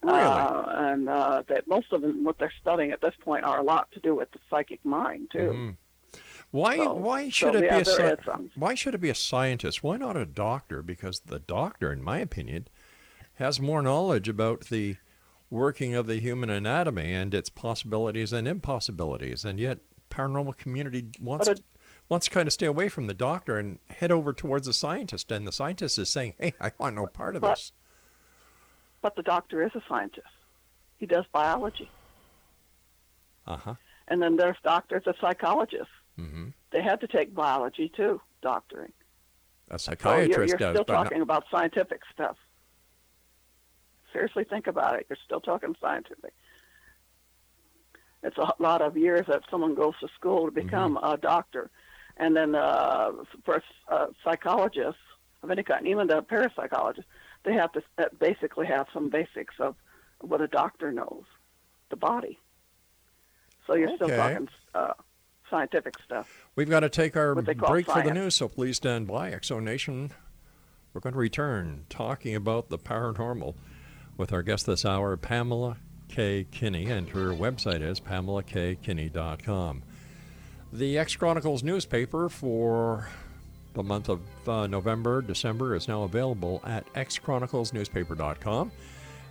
[0.02, 0.18] Really?
[0.18, 3.62] Uh, and uh, that most of them, what they're studying at this point, are a
[3.62, 5.38] lot to do with the psychic mind too.
[5.38, 6.20] Mhm.
[6.50, 6.76] Why?
[6.76, 7.84] So- why so, should it yeah, be a?
[7.84, 9.84] sci- Why should it be a scientist?
[9.84, 10.82] Why not a doctor?
[10.82, 12.66] Because the doctor, in my opinion,
[13.34, 14.96] has more knowledge about the
[15.50, 19.78] working of the human anatomy and its possibilities and impossibilities, and yet
[20.10, 21.62] paranormal community wants it-
[22.08, 25.32] wants to kind of stay away from the doctor and head over towards the scientist,
[25.32, 27.72] and the scientist is saying, "Hey, I want no part of But- this."
[29.00, 30.26] But the doctor is a scientist.
[30.98, 31.90] He does biology.
[33.46, 33.74] Uh huh.
[34.08, 35.92] And then there's doctors of psychologists.
[36.16, 38.92] hmm They had to take biology too, doctoring.
[39.70, 42.36] A So you're, psychiatrist you're does, still but not- talking about scientific stuff.
[44.14, 45.06] Seriously, think about it.
[45.10, 46.32] You're still talking scientific.
[48.22, 51.12] It's a lot of years that someone goes to school to become Mm-hmm.
[51.12, 51.70] a doctor,
[52.16, 53.10] and then uh,
[53.44, 55.00] for uh, psychologists
[55.42, 57.04] of any kind, even the parapsychologists,
[57.44, 59.74] they have to uh, basically have some basics of
[60.20, 61.24] what a doctor knows,
[61.90, 62.38] the body.
[63.66, 64.92] So you're still talking uh,
[65.50, 66.46] scientific stuff.
[66.56, 69.32] We've got to take our break for the news, so please stand by.
[69.32, 70.12] Exo Nation,
[70.92, 73.54] we're going to return talking about the paranormal
[74.16, 75.76] with our guest this hour, Pamela
[76.08, 76.46] K.
[76.50, 79.82] Kinney, and her website is pamelakkinney.com.
[80.72, 83.08] The X Chronicles newspaper for
[83.74, 88.72] the month of uh, November, December is now available at xchroniclesnewspaper.com.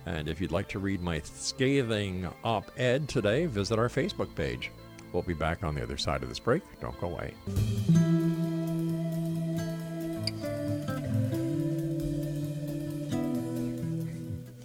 [0.06, 4.70] And if you'd like to read my scathing op ed today, visit our Facebook page.
[5.12, 6.62] We'll be back on the other side of this break.
[6.80, 7.34] Don't go away.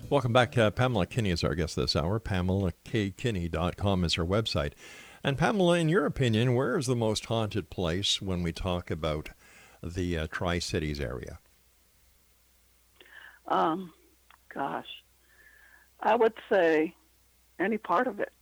[0.09, 0.57] Welcome back.
[0.57, 2.19] Uh, Pamela Kinney is our guest this hour.
[2.19, 4.73] PamelaKKinney.com is her website.
[5.23, 9.29] And Pamela, in your opinion, where is the most haunted place when we talk about
[9.83, 11.37] the uh, Tri Cities area?
[13.47, 13.93] Um,
[14.51, 14.87] gosh,
[15.99, 16.95] I would say
[17.59, 18.33] any part of it.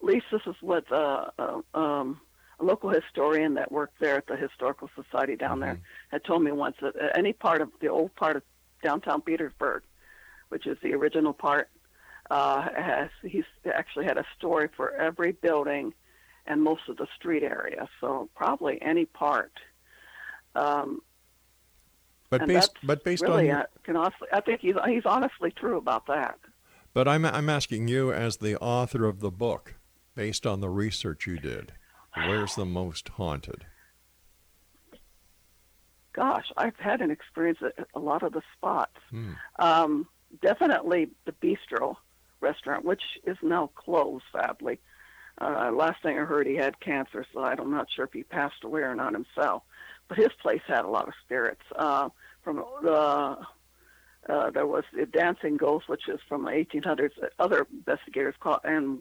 [0.00, 2.18] At least this is what uh, uh, um,
[2.60, 6.50] a local historian that worked there at the historical society down there had told me
[6.50, 8.42] once that uh, any part of the old part of
[8.82, 9.82] downtown Petersburg,
[10.54, 11.68] which is the original part,
[12.30, 13.42] uh, has he's
[13.74, 15.92] actually had a story for every building
[16.46, 17.88] and most of the street area.
[18.00, 19.50] So probably any part.
[20.54, 21.00] Um,
[22.30, 25.76] But based, but based really, on, I can honestly, I think he's he's honestly true
[25.76, 26.38] about that.
[26.92, 29.74] but I'm I'm asking you as the author of the book,
[30.14, 31.72] based on the research you did,
[32.14, 33.66] where's the most haunted?
[36.12, 39.00] Gosh, I've had an experience at a lot of the spots.
[39.10, 39.32] Hmm.
[39.58, 40.06] Um,
[40.40, 41.96] definitely the bistro
[42.40, 44.80] restaurant, which is now closed, sadly.
[45.40, 48.62] Uh, last thing I heard, he had cancer, so I'm not sure if he passed
[48.62, 49.62] away or not himself.
[50.08, 51.62] But his place had a lot of spirits.
[51.74, 52.10] Uh,
[52.42, 53.38] from the
[54.28, 57.10] uh, there was the Dancing Ghost, which is from the 1800s.
[57.38, 59.00] Other investigators caught, and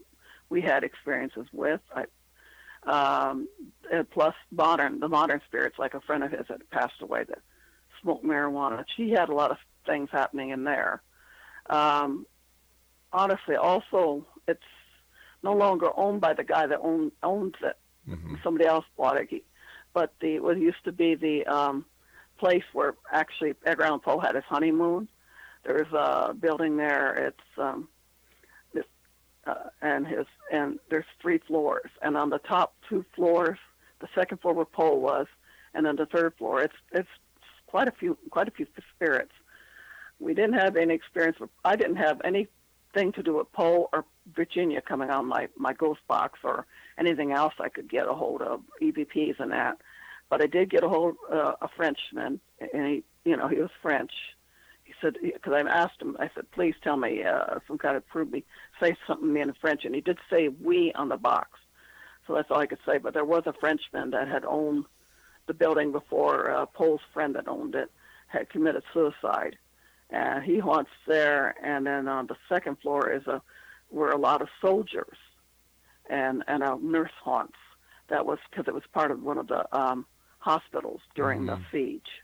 [0.49, 1.81] we had experiences with.
[1.95, 2.05] I,
[2.85, 3.47] um,
[3.91, 7.39] and plus modern, the modern spirits, like a friend of his that passed away that
[8.01, 8.83] smoked marijuana.
[8.97, 11.01] She had a lot of things happening in there.
[11.69, 12.25] Um,
[13.11, 14.61] honestly, also, it's
[15.43, 17.77] no longer owned by the guy that own, owns it.
[18.43, 19.43] Somebody else bought it.
[19.93, 21.85] But the what used to be the um,
[22.37, 25.07] place where actually Edgar Allan Poe had his honeymoon.
[25.63, 27.27] There's a building there.
[27.27, 27.87] It's um,
[28.73, 28.85] this,
[29.45, 33.59] uh, and his and there's three floors, and on the top two floors,
[33.99, 35.27] the second floor where Poe was,
[35.73, 37.07] and then the third floor, it's it's
[37.67, 39.31] quite a few quite a few spirits.
[40.23, 41.39] We didn't have any experience.
[41.39, 45.73] With, I didn't have anything to do with Poe or Virginia coming on my my
[45.73, 46.65] ghost box or
[46.97, 49.77] anything else I could get a hold of EVPs and that.
[50.29, 53.69] But I did get a hold uh, a Frenchman, and he, you know, he was
[53.81, 54.11] French.
[54.83, 58.07] He said, because I asked him, I said, please tell me uh, some kind of
[58.07, 58.43] prove me,
[58.81, 61.59] say something me in French, and he did say "we" on the box.
[62.25, 62.97] So that's all I could say.
[62.97, 64.85] But there was a Frenchman that had owned
[65.47, 67.91] the building before uh, Poe's friend that owned it
[68.27, 69.57] had committed suicide,
[70.13, 71.55] and he haunts there.
[71.63, 73.41] And then on the second floor is a
[73.89, 75.17] were a lot of soldiers,
[76.09, 77.57] and and a nurse haunts.
[78.09, 80.05] That was because it was part of one of the um,
[80.39, 82.21] hospitals during the siege.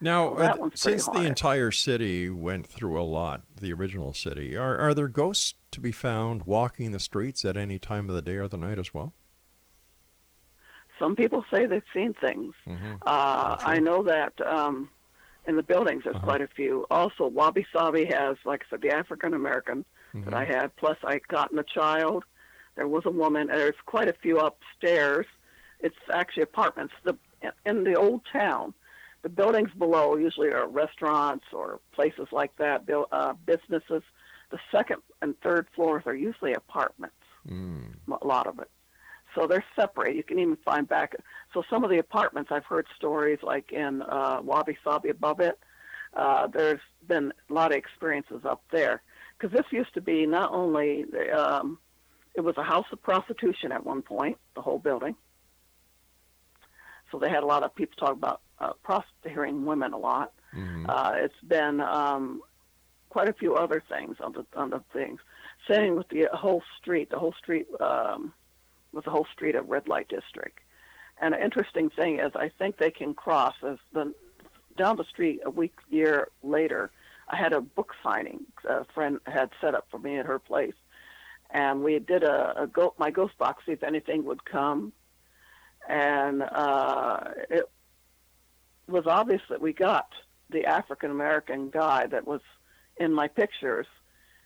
[0.00, 4.76] Now, that uh, since the entire city went through a lot, the original city, are,
[4.76, 8.34] are there ghosts to be found walking the streets at any time of the day
[8.34, 9.14] or the night as well?
[10.98, 12.54] Some people say they've seen things.
[13.06, 14.90] Uh, I know that um,
[15.46, 16.24] in the buildings there's uh-huh.
[16.24, 16.86] quite a few.
[16.90, 20.54] Also, Wabi Sabi has, like I said, the African American that I mm-hmm.
[20.54, 20.76] had.
[20.76, 22.24] Plus, I gotten a child.
[22.74, 23.48] There was a woman.
[23.48, 25.26] There's quite a few upstairs.
[25.80, 26.94] It's actually apartments.
[27.04, 27.16] The
[27.64, 28.74] in the old town,
[29.22, 34.02] the buildings below usually are restaurants or places like that, uh, businesses.
[34.50, 37.16] The second and third floors are usually apartments.
[37.48, 37.94] Mm.
[38.22, 38.70] A lot of it.
[39.36, 40.16] So they're separate.
[40.16, 41.14] You can even find back.
[41.52, 45.58] So some of the apartments, I've heard stories like in uh, Wabi Sabi above it.
[46.14, 49.02] Uh, there's been a lot of experiences up there
[49.38, 51.78] because this used to be not only the, um,
[52.34, 55.14] it was a house of prostitution at one point, the whole building.
[57.12, 60.32] So they had a lot of people talk about uh, prostituting women a lot.
[60.88, 62.40] Uh, it's been um,
[63.10, 65.20] quite a few other things on the on the things.
[65.70, 67.10] Same with the whole street.
[67.10, 68.32] The whole street um,
[68.96, 70.58] was a whole street of red light district.
[71.20, 74.12] And an interesting thing is, I think they can cross as the
[74.76, 76.90] down the street a week year later.
[77.28, 80.74] I had a book signing a friend had set up for me at her place,
[81.50, 84.92] and we did a, a go, my ghost box see if anything would come,
[85.88, 87.68] and uh, it
[88.86, 90.08] was obvious that we got
[90.50, 92.40] the African American guy that was
[92.96, 93.86] in my pictures,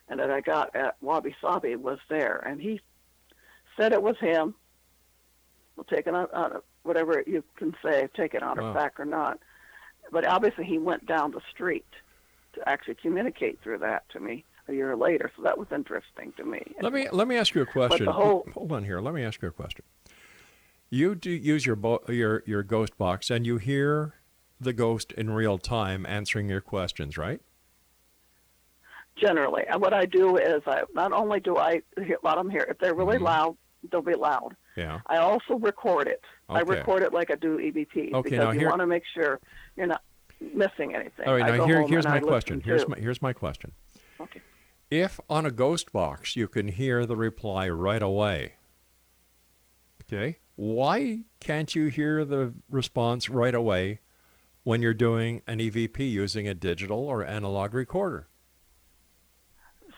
[0.09, 2.81] and that I got at Wabi Sabi was there, and he
[3.77, 4.55] said it was him.
[5.77, 8.69] We'll take it out, out of whatever you can say, take it out Wow.
[8.69, 9.39] of fact or not.
[10.13, 11.87] But obviously, he went down the street
[12.55, 15.31] to actually communicate through that to me a year later.
[15.37, 16.61] So that was interesting to me.
[16.81, 18.07] Let me let me ask you a question.
[18.07, 19.01] whole- Hold on here.
[19.01, 19.85] Let me ask you a question.
[20.89, 24.15] You do use your bo- your your ghost box, and you hear
[24.61, 27.41] the ghost in real time answering your questions, right?
[29.21, 29.65] Generally.
[29.71, 31.83] And what I do is I not only do I
[32.23, 33.25] let them hear if they're really Mm-hmm.
[33.25, 33.57] loud,
[33.91, 34.55] they'll be loud.
[34.77, 35.01] Yeah.
[35.07, 36.23] I also record it.
[36.49, 36.59] Okay.
[36.61, 39.41] I record it like I do EVP Okay, because you here- want to make sure
[39.77, 40.03] you're not
[40.55, 41.27] missing anything.
[41.27, 41.45] All right.
[41.53, 42.61] I Now here here's and I my question.
[42.65, 43.73] Here's my here's my question.
[44.21, 44.41] Okay.
[44.91, 48.55] If on a ghost box you can hear the reply right away,
[50.05, 54.01] okay, why can't you hear the response right away
[54.65, 58.29] when you're doing an EVP using a digital or analog recorder?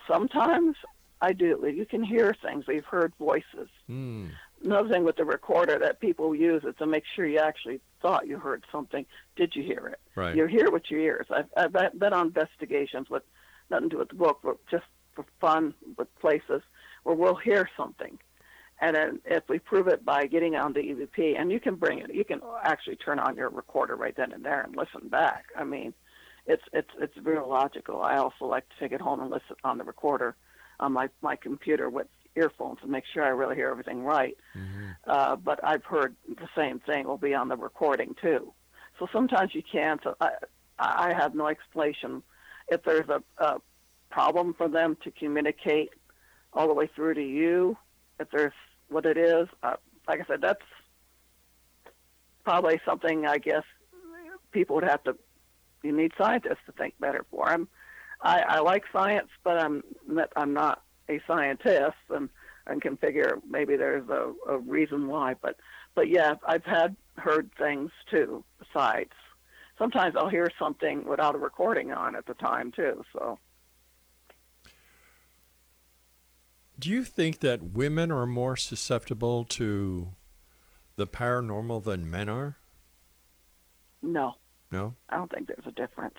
[0.07, 0.77] Sometimes
[1.21, 1.65] I do.
[1.75, 2.67] You can hear things.
[2.67, 3.69] We've heard voices.
[3.87, 4.29] Hmm.
[4.65, 8.27] another thing with the recorder that people use is to make sure you actually thought
[8.27, 9.07] you heard something.
[9.37, 10.01] Did you hear it?
[10.17, 10.37] Right.
[10.37, 11.25] You hear what you hear.
[11.31, 13.23] I've, I've been on investigations with
[13.71, 14.85] nothing to do with the book, but just
[15.15, 16.63] for fun with places
[17.05, 18.19] where we'll hear something.
[18.81, 22.01] And then if we prove it by getting on the EVP, and you can bring
[22.01, 25.45] it, you can actually turn on your recorder right then and there and listen back.
[25.57, 25.95] I mean,
[26.47, 28.03] it's it's it's real logical.
[28.03, 30.35] I also like to take it home and listen on the recorder
[30.81, 34.37] on my my computer with earphones and make sure I really hear everything right.
[34.57, 34.89] Mm-hmm.
[35.07, 38.53] Uh, but I've heard the same thing will be on the recording too.
[38.99, 40.01] So sometimes you can't.
[40.03, 40.31] So I
[40.79, 42.23] I have no explanation
[42.69, 43.61] if there's a, a
[44.11, 45.91] problem for them to communicate
[46.53, 47.77] all the way through to you.
[48.19, 48.53] If there's
[48.89, 49.77] what it is, uh,
[50.07, 50.63] like I said, that's
[52.45, 53.65] probably something I guess
[54.53, 55.17] people would have to.
[55.83, 57.49] You need scientists to think better for.
[57.49, 57.69] I'm,
[58.21, 59.83] I, I like science, but I'm
[60.37, 62.29] I'm not a scientist, and
[62.67, 65.35] and can figure maybe there's a, a reason why.
[65.41, 65.57] But
[65.95, 68.45] but yeah, I've had heard things too.
[68.59, 69.13] Besides,
[69.79, 73.05] sometimes I'll hear something without a recording on at the time too.
[73.13, 73.39] So.
[76.79, 80.09] Do you think that women are more susceptible to
[80.97, 82.57] the paranormal than men are?
[84.03, 84.35] No.
[84.73, 84.95] No?
[85.11, 86.17] I don't think there's a difference.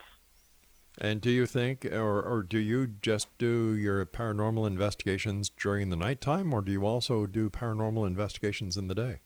[1.00, 5.96] And do you think, or, or do you just do your paranormal investigations during the
[5.96, 9.22] nighttime, or do you also do paranormal investigations in the day?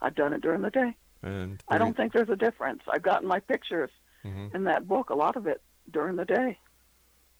[0.00, 0.96] I've done it during the day.
[1.22, 2.82] And I don't think there's a difference.
[2.88, 3.90] I've gotten my pictures
[4.24, 4.54] mm-hmm.
[4.54, 6.58] in that book, a lot of it during the day.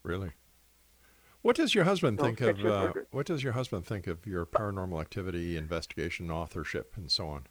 [0.02, 0.32] Really?
[1.42, 2.64] What does your husband think of?
[2.64, 7.46] Uh, what does your husband think of your paranormal activity, investigation, authorship, and so on?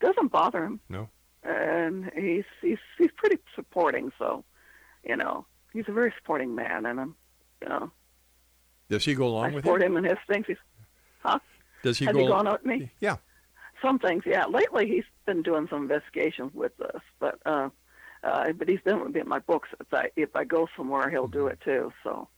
[0.00, 0.80] Doesn't bother him.
[0.90, 1.08] No.
[1.44, 4.12] And he's he's he's pretty supporting.
[4.18, 4.44] So,
[5.04, 7.14] you know, he's a very supporting man, and I'm,
[7.62, 7.90] you know.
[8.90, 9.86] Does he go along I with support you?
[9.86, 10.46] him in his things.
[10.46, 10.56] He's,
[11.22, 11.38] huh?
[11.82, 12.20] Does he Has go?
[12.20, 12.90] he gone out with me?
[13.00, 13.16] Yeah.
[13.80, 14.46] Some things, yeah.
[14.46, 17.68] Lately, he's been doing some investigations with us, but uh,
[18.24, 19.68] uh, but he's been with me in my books.
[19.80, 21.92] If I if I go somewhere, he'll do it too.
[22.02, 22.28] So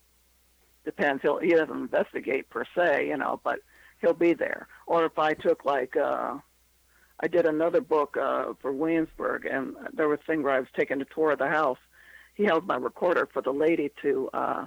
[0.85, 1.23] depends.
[1.23, 3.61] He'll he doesn't investigate per se, you know, but
[4.03, 4.69] he'll be there.
[4.87, 6.35] Or if I took like uh,
[7.21, 10.69] I did another book uh, for Williamsburg, and there was a thing where I was
[10.77, 11.79] taking a tour of the house.
[12.35, 14.67] He held my recorder for the lady to, uh,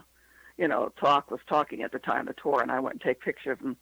[0.57, 3.01] you know, talk was talking at the time of the tour, and I went and
[3.01, 3.75] take pictures and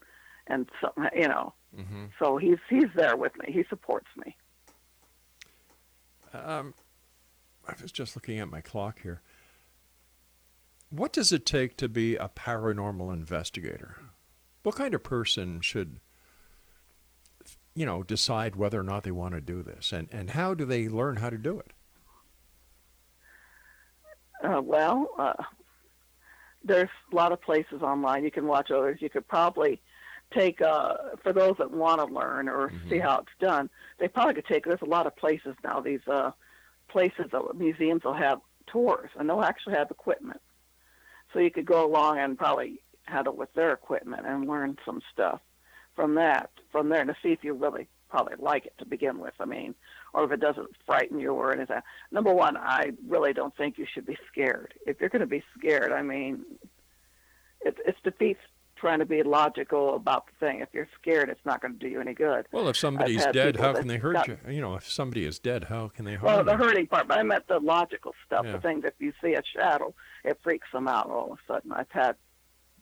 [0.47, 1.53] and something, you know.
[1.77, 2.05] Mm-hmm.
[2.19, 3.51] So he's he's there with me.
[3.51, 4.35] He supports me.
[6.33, 6.73] Um,
[7.67, 9.21] I was just looking at my clock here.
[10.89, 13.97] What does it take to be a paranormal investigator?
[14.63, 15.99] What kind of person should,
[17.73, 20.65] you know, decide whether or not they want to do this, and and how do
[20.65, 21.71] they learn how to do it?
[24.43, 25.33] Uh, well, uh,
[26.63, 28.99] there's a lot of places online you can watch others.
[29.01, 29.81] You could probably
[30.33, 32.89] take uh, for those that want to learn or Mm-hmm.
[32.89, 33.69] see how it's done.
[33.99, 34.65] They probably could take.
[34.65, 35.79] There's a lot of places now.
[35.81, 36.31] These uh,
[36.87, 40.41] places, museums will have tours, and they'll actually have equipment.
[41.33, 45.41] So you could go along and probably handle with their equipment and learn some stuff
[46.01, 46.49] from that.
[46.71, 49.33] From there, to see if you really probably like it to begin with.
[49.39, 49.75] I mean,
[50.13, 51.79] or if it doesn't frighten you or anything.
[52.11, 54.73] Number one, I really don't think you should be scared.
[54.87, 56.43] If you're going to be scared, I mean,
[57.61, 58.39] it, it defeats
[58.77, 60.61] trying to be logical about the thing.
[60.61, 62.47] If you're scared, it's not going to do you any good.
[62.51, 64.37] Well, if somebody's dead, how can they hurt got- you?
[64.49, 67.19] You know, if somebody is dead, how can they harm Well, the hurting part, but
[67.19, 68.45] I meant the logical stuff.
[68.45, 68.53] Yeah.
[68.53, 71.71] The things if you see a shadow, it freaks them out all of a sudden.
[71.71, 72.15] I've had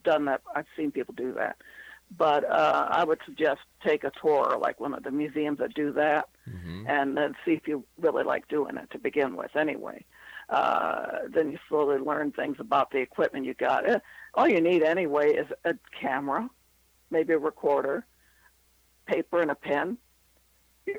[0.03, 0.41] done that.
[0.55, 1.57] I've seen people do that.
[2.17, 5.91] But uh, I would suggest take a tour, like one of the museums that do
[5.93, 6.87] that, Mm-hmm.
[6.87, 9.55] and then see if you really like doing it to begin with.
[9.55, 10.03] Anyway,
[10.49, 13.87] uh, then you slowly learn things about the equipment you got.
[13.87, 13.99] Eh,
[14.33, 16.49] All you need anyway is a camera,
[17.11, 18.03] maybe a recorder,
[19.05, 19.97] paper, and a pen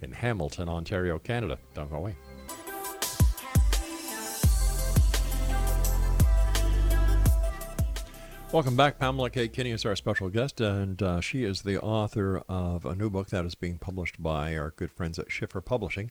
[0.00, 1.58] in Hamilton, Ontario, Canada.
[1.74, 2.14] Don't go away.
[8.50, 8.98] Welcome back.
[8.98, 9.46] Pamela K.
[9.48, 13.28] Kinney is our special guest, and uh, she is the author of a new book
[13.28, 16.10] that is being published by our good friends at Schiffer Publishing,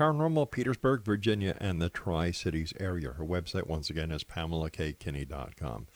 [0.00, 3.10] Paranormal Petersburg, Virginia, and the Tri Cities area.
[3.10, 5.88] Her website, once again, is pamelakkinney.com.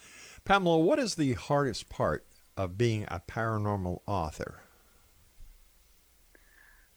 [0.45, 4.61] Pamela, what is the hardest part of being a paranormal author?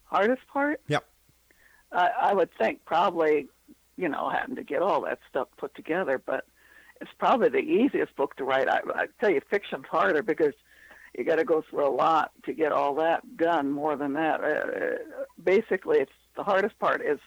[0.04, 0.82] Hardest part?
[0.88, 1.06] Yep.
[1.92, 3.48] I, I would think probably,
[3.96, 6.44] you know, having to get all that stuff put together, but
[7.00, 8.68] it's probably the easiest book to write.
[8.68, 10.52] I, I tell you, fiction's harder because
[11.16, 13.70] you got to go through a lot to get all that done.
[13.70, 14.98] More than that, uh,
[15.42, 17.18] basically, it's the hardest part is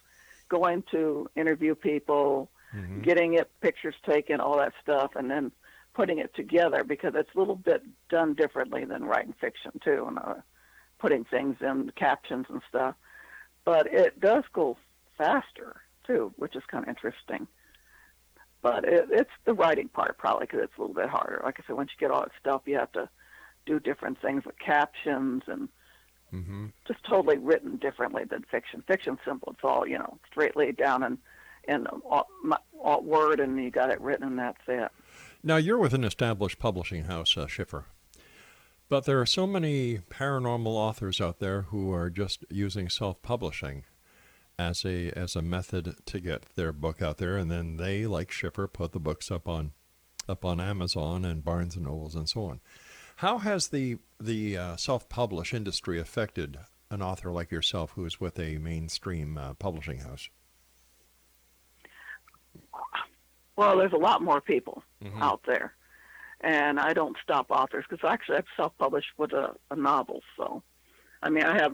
[0.48, 2.50] going to interview people,
[3.02, 5.52] getting it pictures taken, all that stuff, and then
[5.94, 10.18] putting it together because it's a little bit done differently than writing fiction too, and
[10.18, 10.36] uh,
[10.98, 12.96] putting things in captions and stuff.
[13.66, 14.78] But it does go
[15.18, 17.48] faster too, which is kind of interesting.
[18.62, 21.42] But it, it's the writing part probably because it's a little bit harder.
[21.44, 23.10] Like I said, once you get all that stuff, you have to
[23.66, 25.68] do different things with captions and
[26.34, 26.68] Mm-hmm.
[26.88, 28.84] just totally written differently than fiction.
[28.88, 31.18] Fiction's simple; it's all you know, straight laid down and
[31.68, 32.28] in alt,
[32.84, 34.92] alt word, and you got it written, and that's it.
[35.44, 37.86] Now, you're with an established publishing house, uh, Schiffer.
[38.90, 43.86] But there are so many paranormal authors out there who are just using self-publishing
[44.60, 48.32] as a as a method to get their book out there, and then they, like
[48.32, 49.72] Schiffer, put the books up on
[50.28, 52.60] up on Amazon and Barnes and Nobles and so on.
[53.22, 56.58] How has the the uh, self-publish industry affected
[56.90, 60.28] an author like yourself, who is with a mainstream uh, publishing house?
[63.56, 64.82] Well, there's a lot more people
[65.20, 65.76] out there,
[66.40, 70.24] and I don't stop authors because actually I've self-published with a, a novel.
[70.36, 70.64] So,
[71.22, 71.74] I mean, I have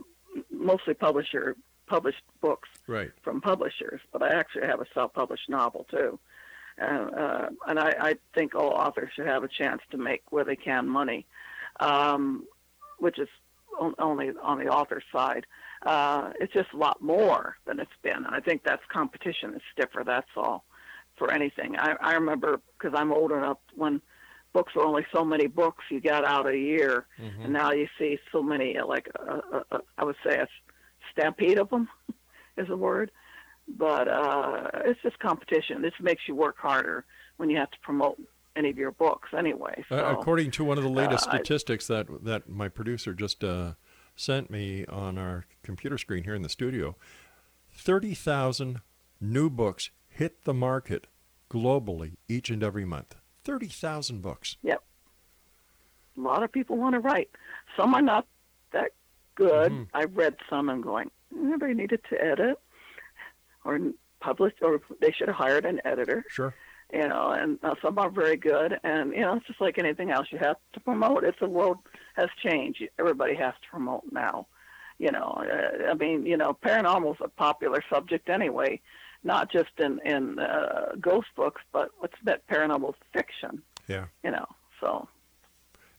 [0.51, 1.55] mostly publisher
[1.87, 3.11] published books Right.
[3.21, 6.19] from publishers, but I actually have a self-published novel too.
[6.77, 10.43] And, uh, and I, I think all authors should have a chance to make where
[10.43, 11.25] they can money,
[11.79, 12.45] um,
[12.99, 13.29] which is
[13.79, 15.45] on, only on the author side.
[15.85, 18.25] Uh, it's just a lot more than it's been.
[18.25, 20.03] And I think that's competition is stiffer.
[20.05, 20.65] That's all
[21.17, 21.75] for anything.
[21.77, 24.01] I, I remember because I'm old enough when
[24.53, 27.05] books were only so many books you got out a year,
[27.43, 28.79] and now you see so many.
[28.79, 30.47] Like uh, uh, uh, I would say a
[31.11, 31.87] stampede of them
[32.57, 33.11] is a word,
[33.67, 35.81] but uh, it's just competition.
[35.81, 37.05] This makes you work harder
[37.37, 38.21] when you have to promote
[38.55, 39.83] any of your books anyway.
[39.89, 43.13] So, Uh, according to one of the latest uh, I- statistics that, that my producer
[43.13, 43.73] just uh,
[44.15, 46.95] sent me on our computer screen here in the studio,
[47.71, 48.81] 30,000
[49.21, 51.07] new books hit the market
[51.51, 53.15] globally each and every month.
[53.43, 54.57] 30,000 books.
[54.63, 54.81] Yep.
[56.17, 57.29] A lot of people want to write.
[57.75, 58.25] Some are not
[58.71, 58.91] that
[59.35, 59.71] good.
[59.71, 59.83] Mm-hmm.
[59.93, 62.59] I've read some and going, nobody needed to edit
[63.67, 63.79] or
[64.19, 66.23] published, or they should have hired an editor.
[66.29, 66.53] Sure.
[66.93, 68.79] You know, and uh, some are very good.
[68.83, 70.27] And, you know, it's just like anything else.
[70.31, 71.23] You have to promote.
[71.25, 71.79] It's the world
[72.15, 72.81] has changed.
[72.97, 74.47] Everybody has to promote now.
[74.97, 78.79] You know, uh, I mean, you know, paranormal is a popular subject anyway,
[79.23, 84.05] not just in, in uh, ghost books, but what's that paranormal fiction, Yeah.
[84.23, 84.47] you know,
[84.79, 85.07] so.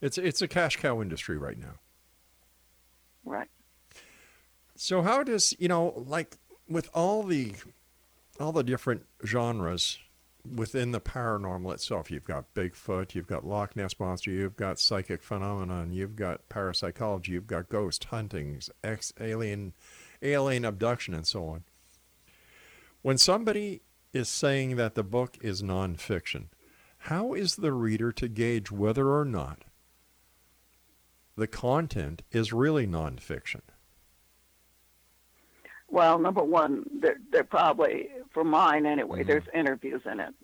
[0.01, 1.75] It's, it's a cash cow industry right now.
[3.25, 3.49] Right.
[4.75, 6.37] So how does you know like
[6.69, 7.55] with all the
[8.41, 9.99] all the different genres
[10.55, 15.23] within the paranormal itself, you've got Bigfoot, you've got Loch Ness monster, you've got psychic
[15.23, 19.75] phenomenon, you've got parapsychology, you've got ghost huntings, ex alien
[20.23, 21.65] alien abduction, and so on.
[23.03, 26.47] When somebody is saying that the book is nonfiction,
[27.03, 29.65] how is the reader to gauge whether or not
[31.37, 33.61] the content is really nonfiction?
[35.91, 40.35] Well, number one, they're, they're probably, for mine anyway, there's interviews in it.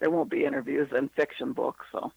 [0.00, 2.12] There won't be interviews in fiction books, so.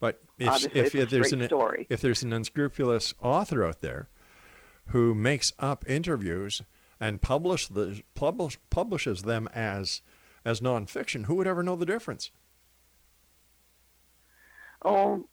[0.00, 1.86] But if, if, if there's an story.
[1.88, 4.08] if there's an unscrupulous author out there
[4.88, 6.62] who makes up interviews
[7.00, 10.02] and publish the publish, publishes them as
[10.44, 12.30] as nonfiction, who would ever know the difference?
[14.84, 15.24] oh,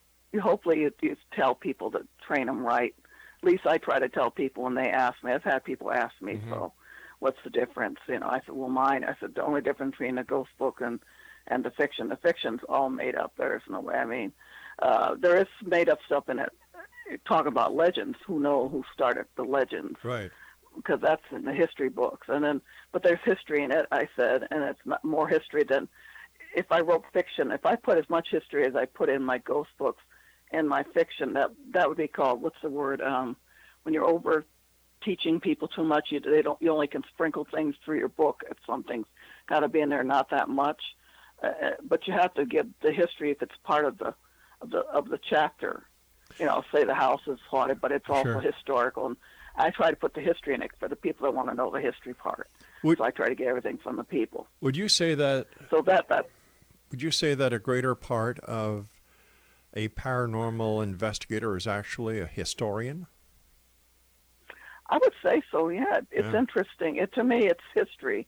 [0.41, 2.95] hopefully you, you tell people to train them right.
[3.41, 5.31] At least I try to tell people when they ask me.
[5.31, 6.49] I've had people ask me, Mm-hmm.
[6.49, 6.73] so
[7.23, 7.99] what's the difference?
[8.07, 9.03] You know, I said, well, mine.
[9.05, 10.99] I said the only difference between the ghost book and
[11.47, 12.09] and the fiction.
[12.09, 13.31] The fiction's all made up.
[13.37, 13.95] There's no way.
[13.95, 14.31] I mean,
[14.81, 16.51] uh, there is made up stuff in it.
[17.25, 18.17] Talk about legends.
[18.27, 19.97] Who know who started the legends?
[20.03, 20.31] Right.
[20.75, 22.27] because that's in the history books.
[22.29, 22.61] And then,
[22.91, 25.87] but there's history in it, I said, and it's not more history than
[26.55, 27.51] if I wrote fiction.
[27.51, 30.03] If I put as much history as I put in my ghost books
[30.51, 33.01] in my fiction, that that would be called what's the word?
[33.01, 33.35] Um,
[33.83, 34.45] when you're over
[35.03, 38.43] teaching people too much, you they don't you only can sprinkle things through your book.
[38.49, 39.05] If something's
[39.47, 40.81] got to be in there, not that much,
[41.41, 41.49] uh,
[41.83, 44.13] but you have to give the history if it's part of the
[44.61, 45.83] of the of the chapter.
[46.39, 48.41] You know, say the house is haunted, but it's also Sure.
[48.41, 49.05] historical.
[49.05, 49.17] And
[49.55, 51.69] I try to put the history in it for the people that want to know
[51.69, 52.47] the history part.
[52.81, 54.47] Would- so I try to get everything from the people.
[54.61, 56.25] Would you say that So that that
[56.89, 58.87] would you say that a greater part of
[59.75, 63.07] a paranormal investigator is actually a historian?
[64.93, 65.69] I would say so.
[65.69, 66.37] Yeah, it's Yeah.
[66.39, 66.97] interesting.
[66.97, 68.27] It to me, it's history.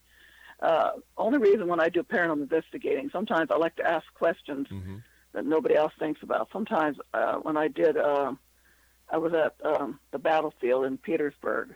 [0.61, 5.03] Uh, only reason when I do paranormal investigating, sometimes I like to ask questions Mhm.
[5.33, 6.49] that nobody else thinks about.
[6.51, 8.33] Sometimes uh, when I did, uh,
[9.09, 11.75] I was at um, the battlefield in Petersburg,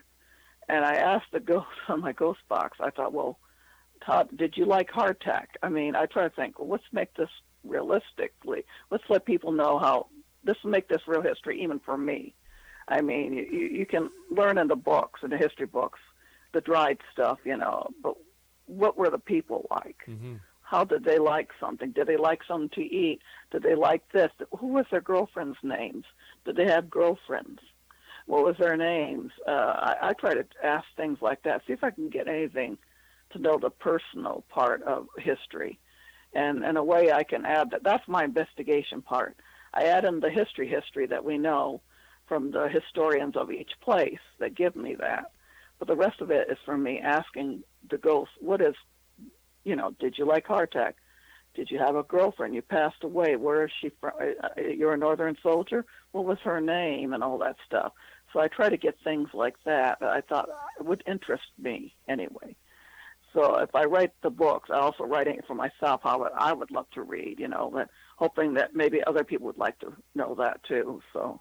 [0.67, 2.77] and I asked the ghost on my ghost box.
[2.79, 3.37] I thought, well,
[4.03, 5.47] Todd, did you like hardtack?
[5.61, 7.29] I mean, I try to think, well, let's make this
[7.63, 8.65] realistically.
[8.89, 10.07] Let's let people know how
[10.43, 12.33] this will make this real history, even for me.
[12.89, 15.99] I mean, you, you can learn in the books, in the history books,
[16.53, 18.15] the dried stuff, you know, but
[18.65, 19.97] what were the people like?
[20.07, 20.35] Mm-hmm.
[20.63, 21.91] How did they like something?
[21.91, 23.21] Did they like something to eat?
[23.51, 24.31] Did they like this?
[24.59, 26.05] Who was their girlfriends' names?
[26.45, 27.61] Did they have girlfriends?
[28.25, 29.31] What was their names?
[29.47, 32.77] Uh, I, I try to ask things like that, see if I can get anything
[33.31, 35.79] to know the personal part of history.
[36.33, 37.83] And in a way, I can add that.
[37.83, 39.35] That's my investigation part.
[39.73, 41.81] I add in the history history that we know
[42.29, 45.31] from the historians of each place that give me that.
[45.79, 48.75] But the rest of it is from me asking the ghost, what is,
[49.65, 50.93] you know, did you like hardtack?
[51.55, 52.53] Did you have a girlfriend?
[52.53, 53.35] You passed away.
[53.35, 54.11] Where is she from?
[54.19, 55.83] Uh, You're a Northern soldier.
[56.11, 57.93] What was her name and all that stuff?
[58.31, 60.49] So I try to get things like that that I thought
[60.79, 62.55] would interest me anyway.
[63.33, 66.71] So if I write the books, I also write it for myself how I would
[66.71, 67.85] love to read, you know,
[68.17, 71.01] hoping that maybe other people would like to know that too.
[71.13, 71.39] So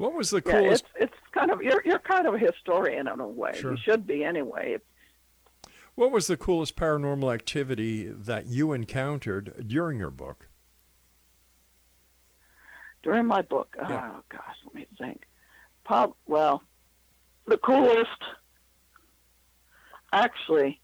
[0.00, 0.86] What was the coolest?
[0.96, 3.52] yeah, it's it's kind of you're you're kind of a historian in a way.
[3.54, 3.72] Sure.
[3.72, 4.78] You should be anyway.
[5.94, 10.48] What was the coolest paranormal activity that you encountered during your book?
[13.02, 13.76] during my book.
[13.78, 14.12] Yeah.
[14.14, 15.26] Oh gosh, let me think.
[15.84, 16.62] Prob- well,
[17.46, 18.22] the coolest
[20.14, 20.80] actually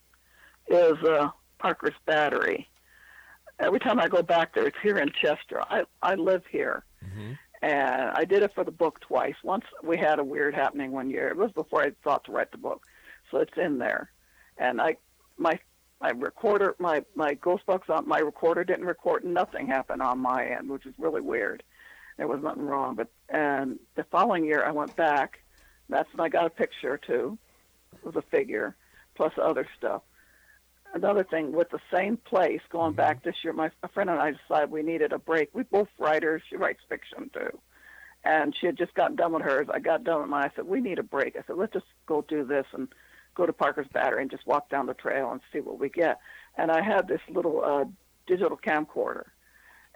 [0.68, 2.68] is uh, Parker's Battery.
[3.60, 5.62] Every time I go back there, it's here in Chester.
[5.70, 6.84] I I live here,
[7.66, 9.34] and I did it for the book twice.
[9.42, 11.26] Once we had a weird happening one year.
[11.28, 12.86] It was before I thought to write the book,
[13.30, 14.12] so it's in there.
[14.56, 14.96] And I
[15.36, 15.58] my
[16.00, 20.46] my recorder my my ghost box on my recorder didn't record nothing happened on my
[20.46, 21.64] end, which is really weird.
[22.18, 22.94] There was nothing wrong.
[22.94, 25.40] But and the following year I went back.
[25.88, 27.36] That's when I got a picture too,
[28.04, 28.76] with a figure,
[29.16, 30.02] plus other stuff.
[30.94, 34.32] Another thing with the same place, going back this year, my a friend and I
[34.32, 35.50] decided we needed a break.
[35.52, 36.42] We both writers.
[36.48, 37.58] She writes fiction too,
[38.24, 39.68] and she had just gotten done with hers.
[39.70, 40.50] I got done with mine.
[40.50, 41.36] I said we need a break.
[41.36, 42.88] I said let's just go do this and
[43.34, 46.18] go to Parker's Battery and just walk down the trail and see what we get.
[46.56, 47.84] And I had this little uh,
[48.26, 49.26] digital camcorder.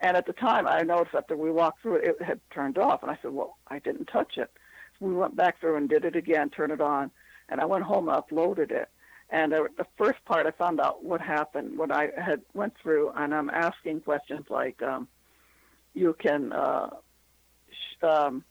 [0.01, 3.03] And at the time, I noticed after we walked through it, it had turned off.
[3.03, 4.51] And I said, well, I didn't touch it.
[4.99, 7.11] So we went back through and did it again, turned it on.
[7.49, 8.88] And I went home and uploaded it.
[9.31, 13.11] And uh, the first part, I found out what happened what I had went through,
[13.16, 15.07] and I'm asking questions like, um,
[15.95, 16.91] you can uh,
[17.70, 18.45] sh- um,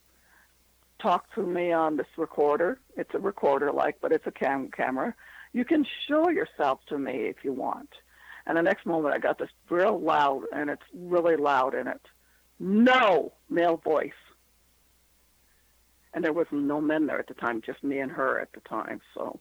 [1.00, 2.80] talk to me on this recorder.
[2.96, 5.14] It's a recorder, like, but it's a cam- camera.
[5.52, 7.90] You can show yourself to me if you want.
[8.46, 12.02] And the next moment, I got this real loud, and it's really loud in it.
[12.60, 14.12] No, male voice.
[16.14, 18.62] And there was no men there at the time, just me and her at the
[18.62, 19.02] time.
[19.14, 19.40] So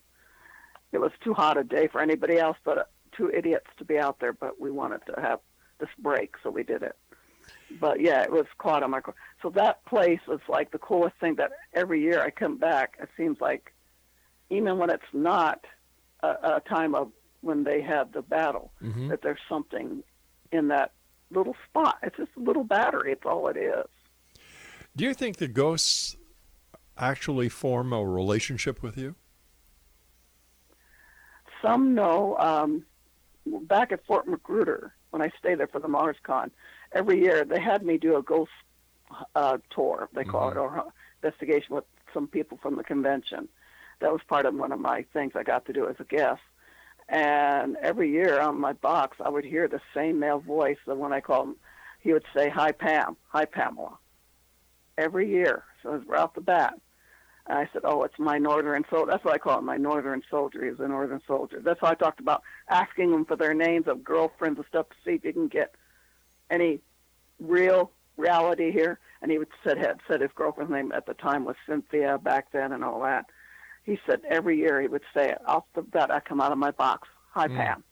[0.91, 2.83] it was too hot a day for anybody else but uh,
[3.15, 4.33] two idiots to be out there.
[4.33, 5.39] But we wanted to have
[5.79, 6.95] this break, so we did it.
[7.79, 9.13] But yeah, it was quite a micro.
[9.41, 11.35] So that place was like the coolest thing.
[11.35, 13.73] That every year I come back, it seems like,
[14.49, 15.65] even when it's not
[16.21, 17.11] a, a time of
[17.41, 18.71] when they have the battle,
[19.09, 20.03] that there's something
[20.51, 20.91] in that
[21.31, 21.97] little spot.
[22.03, 23.11] It's just a little battery.
[23.11, 23.85] It's all it is.
[24.95, 26.17] Do you think the ghosts
[26.97, 29.15] actually form a relationship with you?
[31.61, 32.37] Some know.
[32.37, 32.85] Um,
[33.45, 36.51] back at Fort Magruder, when I stayed there for the Mars Con,
[36.91, 38.51] every year they had me do a ghost
[39.35, 40.51] uh, tour, they call Mhm.
[40.51, 40.93] it, or
[41.23, 43.49] investigation with some people from the convention.
[43.99, 46.41] That was part of one of my things I got to do as a guest.
[47.09, 50.77] And every year on my box, I would hear the same male voice.
[50.85, 51.55] that when I called him,
[51.99, 53.97] he would say, "Hi Pam, hi Pamela."
[54.97, 56.79] Every year, so it was right off the bat.
[57.49, 60.21] And I said, "Oh, it's my northern soldier." That's what I call him, my northern
[60.29, 60.63] soldier.
[60.63, 61.59] He's a northern soldier.
[61.59, 64.95] That's why I talked about asking them for their names of girlfriends and stuff to
[65.03, 65.73] see if you can get
[66.51, 66.79] any
[67.39, 68.99] real reality here.
[69.21, 72.51] And he would said had said his girlfriend's name at the time was Cynthia back
[72.51, 73.25] then and all that.
[73.83, 76.11] He said every year he would say it off the bat.
[76.11, 77.07] I come out of my box.
[77.31, 77.57] Hi Mm.
[77.57, 77.83] Pam.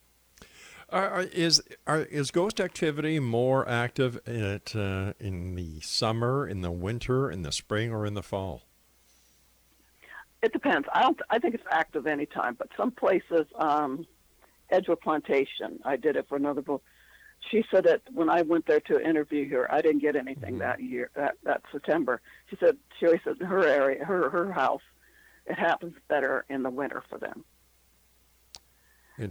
[0.90, 6.70] Is are, is ghost activity more active in it uh, in the summer, in the
[6.70, 8.67] winter, in the spring, or in the fall?
[10.42, 10.86] It depends.
[10.92, 11.20] I don't.
[11.30, 14.06] I think it's active any time, but some places, um,
[14.70, 15.80] Edgewood Plantation.
[15.84, 16.82] I did it for another book.
[17.50, 20.80] She said that when I went there to interview her, I didn't get anything that
[20.80, 22.20] year, that that September.
[22.50, 24.82] She said she always said in her area, her her house,
[25.46, 27.44] it happens better in the winter for them.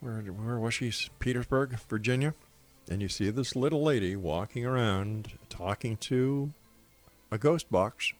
[0.00, 0.92] where, where was she?
[1.18, 2.34] Petersburg, Virginia,
[2.88, 6.52] and you see this little lady walking around talking to
[7.30, 8.12] a ghost box,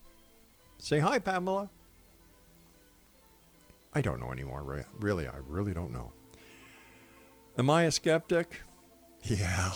[0.79, 1.71] say hi, Pamela.
[3.95, 4.85] I don't know anymore.
[4.99, 6.13] Really, I really don't know.
[7.59, 8.63] Am I a skeptic?
[9.23, 9.73] Yeah.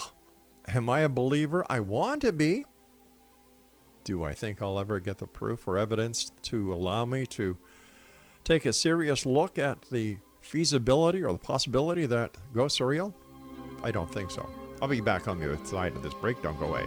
[0.69, 1.65] Am I a believer?
[1.69, 2.65] I want to be.
[4.05, 7.59] Do I think I'll ever get the proof or evidence to allow me to
[8.47, 13.13] take a serious look at the feasibility or the possibility that ghosts are real?
[13.83, 14.49] I don't think so.
[14.81, 16.41] I'll be back on the other side of this break.
[16.43, 16.85] Don't go away.